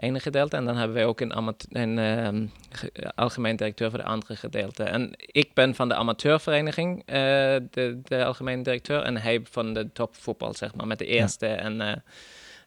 [0.00, 0.56] ene gedeelte.
[0.56, 4.36] En dan hebben wij ook een, amate- een ehm, ge- algemeen directeur voor de andere
[4.36, 4.82] gedeelte.
[4.82, 7.14] En ik ben van de amateurvereniging, eh,
[7.70, 9.02] de, de algemeen directeur.
[9.02, 11.46] En hij van de topvoetbal, zeg maar, met de eerste.
[11.46, 11.92] En, eh,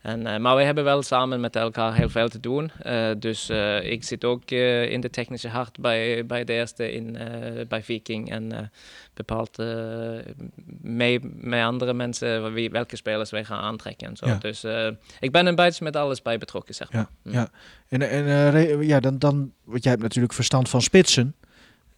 [0.03, 2.71] en, eh, maar we hebben wel samen met elkaar heel veel te doen.
[2.81, 7.17] Eh, dus eh, ik zit ook in de technische hart bij, bij de eerste in,
[7.67, 8.31] bij Viking.
[8.31, 8.71] En
[9.13, 9.57] bepaalt
[10.81, 14.25] mee met andere mensen wie, welke spelers wij gaan aantrekken en zo.
[14.25, 14.37] Ja.
[14.37, 14.63] Dus
[15.19, 17.07] ik ben een beetje met alles bij betrokken, zeg maar.
[17.21, 17.49] Ja, ja.
[17.87, 21.35] En, en ja, dan, dan, want jij hebt natuurlijk verstand van spitsen.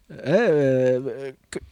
[0.06, 1.02] Eh, eh,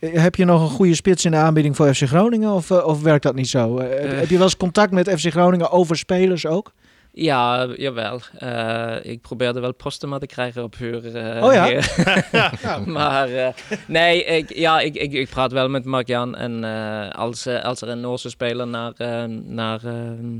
[0.00, 3.02] heb je nog een goede spits in de aanbieding voor FC Groningen of, eh, of
[3.02, 3.78] werkt dat niet zo?
[3.78, 6.72] Heb, heb je wel eens contact met FC Groningen over spelers ook?
[7.16, 8.20] Ja, jawel.
[8.38, 10.96] Eh, ik probeerde wel Postema te krijgen op huur.
[11.42, 11.66] Oh ja?
[11.66, 11.92] hier.
[12.86, 13.48] maar eh,
[13.86, 16.36] nee, ik, ja, ik, ik, ik praat wel met Mark-Jan.
[16.36, 18.92] En eh, als, als er een Noorse speler naar,
[19.42, 20.38] naar ehm,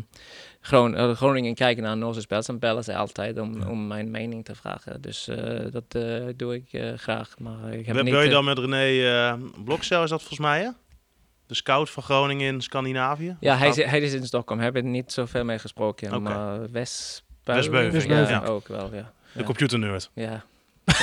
[0.67, 4.45] Gron- eh, Groningen kijken naar Noorse spelers, dan bellen ze altijd om, om mijn mening
[4.45, 5.01] te vragen.
[5.01, 6.03] Dus eh, dat eh,
[6.37, 7.35] doe ik eh, graag.
[7.39, 9.35] Maar ik heb niet, je dan met René eh
[9.65, 10.69] Blokcel, is dat volgens mij, hè?
[11.47, 13.37] De scout van Groningen in Scandinavië?
[13.41, 14.61] Ja, hij, hij is in Stockholm.
[14.61, 16.23] Hebben er niet zoveel mee gesproken.
[16.23, 18.35] Maar West Westbeuven, Westbeuven.
[18.35, 18.47] ja, ja.
[18.49, 19.13] ook wel, ja.
[19.33, 19.45] De Ja.
[19.45, 20.11] computernerd.
[20.15, 20.45] ja.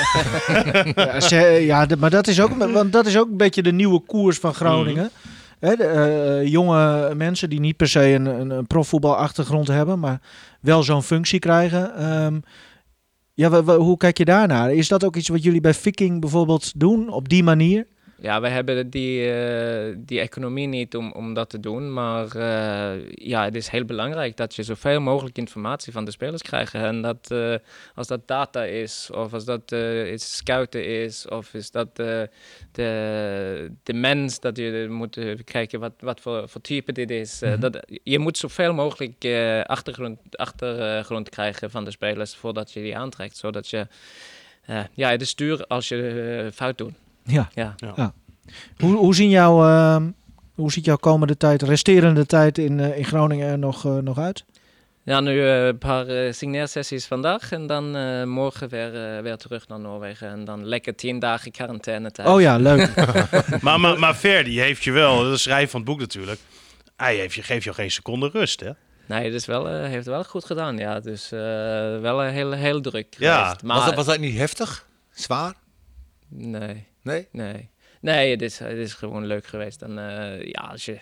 [0.95, 3.71] Ja, ze- ja, de- maar dat is, ook, want dat is ook een beetje de
[3.71, 5.09] nieuwe koers van Groningen.
[5.61, 10.21] De, eh, jonge mensen die niet per se een, een, een profvoetbalachtergrond hebben, maar
[10.61, 11.95] wel zo'n functie krijgen.
[11.95, 12.39] Ehm,
[13.33, 14.73] ja, hoe kijk je daarnaar?
[14.73, 17.87] Is dat ook iets wat jullie bij Viking bijvoorbeeld doen op die manier?
[18.21, 21.93] Ja, wij hebben die, eh, die economie niet om, om dat te doen.
[21.93, 26.41] Maar eh, ja, het is heel belangrijk dat je zoveel mogelijk informatie van de spelers
[26.41, 26.73] krijgt.
[26.73, 27.55] En dat eh,
[27.95, 29.71] als dat data is, of als dat
[30.11, 32.29] iets scouten is, of is dat de,
[33.83, 37.41] de mens dat je moet kijken wat, wat voor, voor type dit is.
[37.41, 39.25] Eh, dat, je moet zoveel mogelijk
[39.65, 43.37] achtergrond, achtergrond krijgen van de spelers voordat je die aantrekt.
[43.37, 43.87] Zodat je
[44.93, 47.00] ja, de stuur als je fout doet.
[47.23, 47.49] Ja.
[47.53, 48.13] Ja.
[48.77, 50.09] Hoe, hoe, zien jouw, ehm,
[50.55, 54.17] hoe ziet jouw komende tijd, resterende tijd in, eh, in Groningen er nog, eh, nog
[54.17, 54.45] uit?
[55.03, 59.79] Ja, nu eh, een paar signeersessies vandaag en dan eh, morgen weer, weer terug naar
[59.79, 60.29] Noorwegen.
[60.29, 62.29] En dan lekker tien dagen quarantaine thuis.
[62.29, 62.93] Oh ja, leuk.
[63.61, 66.39] maar, maar, maar Ferdi heeft je wel, dat is schrijf van het boek natuurlijk.
[66.97, 68.71] Hij heeft je, geeft je geen seconde rust, hè?
[69.05, 70.99] Nee, het is wel, eh, heeft wel goed gedaan, ja.
[70.99, 71.39] Dus eh,
[71.99, 73.43] wel een heel, heel druk Ja.
[73.43, 73.63] geweest.
[73.63, 74.87] Maar, was, dat, was dat niet heftig?
[75.11, 75.53] Zwaar?
[76.27, 77.27] Nee, Nee?
[77.31, 77.69] nee.
[78.01, 79.81] Nee, het is, het is gewoon leuk geweest.
[79.81, 80.99] En eh, ja, als je...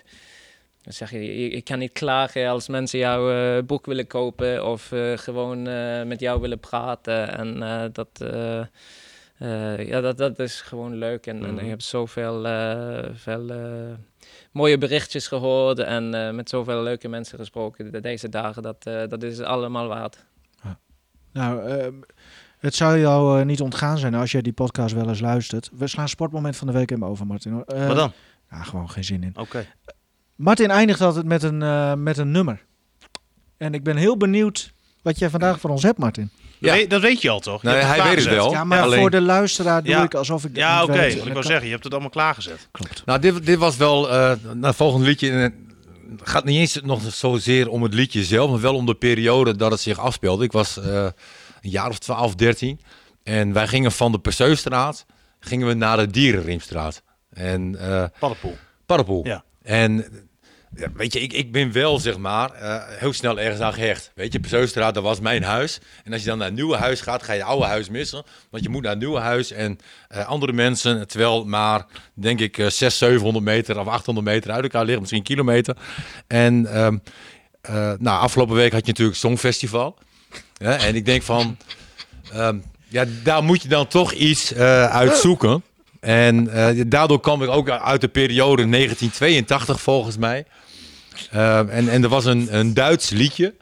[0.82, 4.92] Dan zeg je, ik kan niet klagen als mensen jouw eh, boek willen kopen of
[4.92, 5.62] eh, gewoon
[6.08, 7.28] met jou willen praten.
[7.38, 7.58] En
[7.92, 8.08] dat,
[9.78, 11.26] ja, dat, dat is gewoon leuk.
[11.26, 11.64] En, en Mhm.
[11.64, 12.42] ik heb zoveel
[13.14, 13.50] veel,
[14.52, 18.62] mooie berichtjes gehoord en met zoveel leuke mensen gesproken de- deze dagen.
[18.62, 20.24] Dat, dat is allemaal waard.
[21.32, 21.94] nou, ehm,
[22.60, 25.70] het zou jou eh, niet ontgaan zijn als jij die podcast wel eens luistert.
[25.72, 27.64] We slaan sportmoment van de week even over, Martin.
[27.66, 28.12] Eh, Wat dan?
[28.50, 29.32] Ja, gewoon geen zin in.
[29.36, 29.66] Oké.
[30.36, 32.62] Martin eindigt altijd met een, eh, met een nummer.
[33.56, 36.30] En ik ben heel benieuwd wat jij vandaag voor ons hebt, Martin.
[36.58, 36.66] Ja.
[36.68, 37.62] Dat, weet, dat weet je al, toch?
[37.62, 38.50] Je Nee, hebt hij weet het wel.
[38.50, 40.02] Ja, maar alleen- voor de luisteraar doe Ja.
[40.02, 40.98] ik alsof ik Ja, niet oké.
[40.98, 42.68] En ik wil kan- zeggen, je hebt het allemaal klaargezet.
[42.70, 43.02] Klopt.
[43.06, 45.30] Nou, dit, dit was wel eh nou, volgend liedje.
[45.30, 45.48] eh,
[46.18, 49.56] Het gaat niet eens nog zozeer om het liedje zelf, maar wel om de periode
[49.56, 50.44] dat het zich afspeelde.
[50.44, 51.06] Ik was eh,
[51.60, 52.80] een jaar of 12, 13.
[53.22, 55.06] En wij gingen van de Perseustraat
[55.40, 57.02] gingen we naar de Dierenriemstraat.
[57.30, 58.56] En eh Paddenpoel.
[58.86, 59.26] Paddenpoel.
[59.26, 59.44] Ja.
[59.62, 60.04] En
[60.76, 64.12] ja, weet je, ik, ik ben wel zeg maar eh, heel snel ergens aan gehecht.
[64.14, 65.80] Weet je, Perseustraat, dat was mijn huis.
[66.04, 68.24] En als je dan naar het nieuwe huis gaat, ga je het oude huis missen.
[68.50, 72.58] Want je moet naar het nieuwe huis en eh, andere mensen, terwijl maar, denk ik,
[72.58, 75.76] eh 600, 700 meter of 800 meter uit elkaar liggen, misschien een kilometer.
[76.26, 76.66] En
[77.60, 79.98] eh, nou, afgelopen week had je natuurlijk Songfestival.
[80.56, 81.56] Ja, en ik denk van,
[82.32, 82.56] ehm,
[82.88, 85.62] ja, daar moet je dan toch iets eh uitzoeken.
[86.00, 90.44] En eh, daardoor kwam ik ook uit de periode 1982 volgens mij.
[91.30, 93.54] Eh, en, en er was een, een Duits liedje.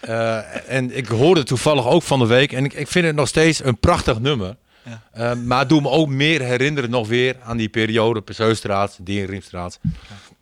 [0.00, 2.52] Eh, en ik hoorde toevallig ook van de week.
[2.52, 4.56] En ik, ik vind het nog steeds een prachtig nummer.
[4.86, 5.02] Ja.
[5.12, 9.80] Eh, maar het doet me ook meer herinneren nog weer aan die periode Perseustraat, Dierenriemstraat.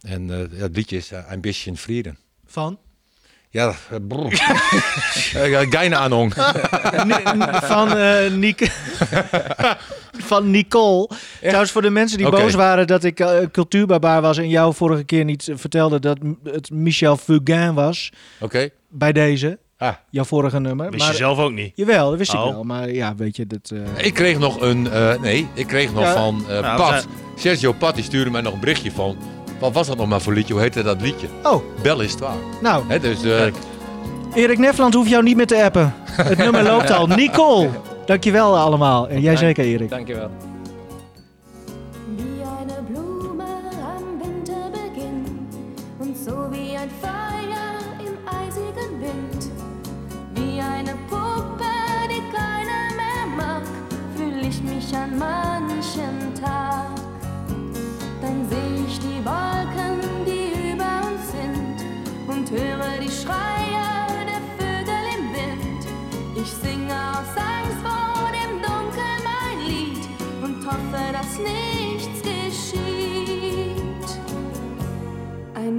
[0.03, 2.19] En eh, het liedje is uh, Ambition Frieden.
[2.47, 2.79] Van?
[3.55, 3.75] Ja,
[4.11, 6.35] uh, Geine Ahnung.
[7.05, 8.71] Ni- van eh Nick.
[10.31, 11.09] van Nicole.
[11.41, 15.25] Trouwens, voor de mensen die boos waren dat ik cultuurbarbaar was en jou vorige keer
[15.25, 18.69] niet vertelde dat het Michel Fugain was Oké.
[18.89, 19.95] bij deze, Ah.
[20.11, 20.91] jouw vorige nummer.
[20.91, 21.73] Wist je zelf ook niet.
[21.75, 22.53] Jawel, dat wist ik Oh.
[22.53, 22.65] wel.
[22.65, 23.71] Maar ja, weet je, dat...
[23.97, 26.13] eh, Ik kreeg nog een, eh, nee, ik kreeg nog Ja.
[26.13, 27.07] van eh, Nou, Pat.
[27.37, 29.17] Sergio Pat, die stuurde mij nog een berichtje van.
[29.59, 30.53] Wat was dat nog maar voor liedje?
[30.53, 31.27] Hoe heette dat liedje?
[31.43, 32.37] Oh, Bel is het waar.
[32.63, 33.55] nou, Hè, dus, eh, Kijk.
[34.35, 35.95] Erik Nefland hoeft jou niet meer te appen.
[36.23, 37.07] Het nummer loopt al.
[37.07, 37.69] Nicole,
[38.07, 39.09] dankjewel allemaal.
[39.09, 39.91] En jij zeker, Erik.
[39.91, 40.31] Dankjewel.
[42.17, 42.35] Wie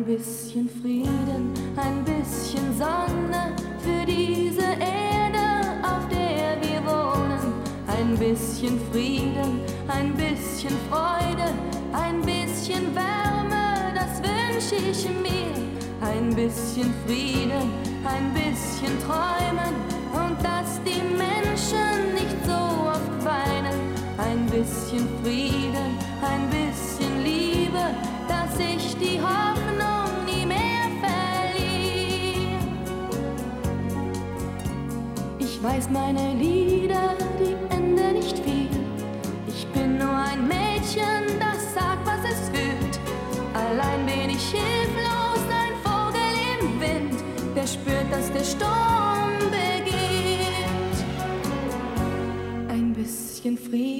[0.06, 7.53] bisschen Frieden, ein bisschen Sonne für diese Erde, auf der wir wohnen.
[7.88, 11.51] Ein bisschen Frieden, ein bisschen Freude,
[11.91, 15.56] ein bisschen Wärme, das wünsche ich mir.
[16.01, 17.72] Ein bisschen Frieden,
[18.06, 19.74] ein bisschen Träumen
[20.14, 23.95] und dass die Menschen nicht so oft weinen.
[24.18, 27.84] Ein bisschen Frieden, ein bisschen Liebe,
[28.28, 29.64] dass ich die Hoffnung
[35.66, 38.70] weiß meine Lieder, die enden nicht viel.
[39.47, 42.99] Ich bin nur ein Mädchen, das sagt, was es fühlt.
[43.55, 47.24] Allein bin ich hilflos, ein Vogel im Wind,
[47.55, 50.97] der spürt, dass der Sturm beginnt.
[52.70, 53.95] Ein bisschen Frieden,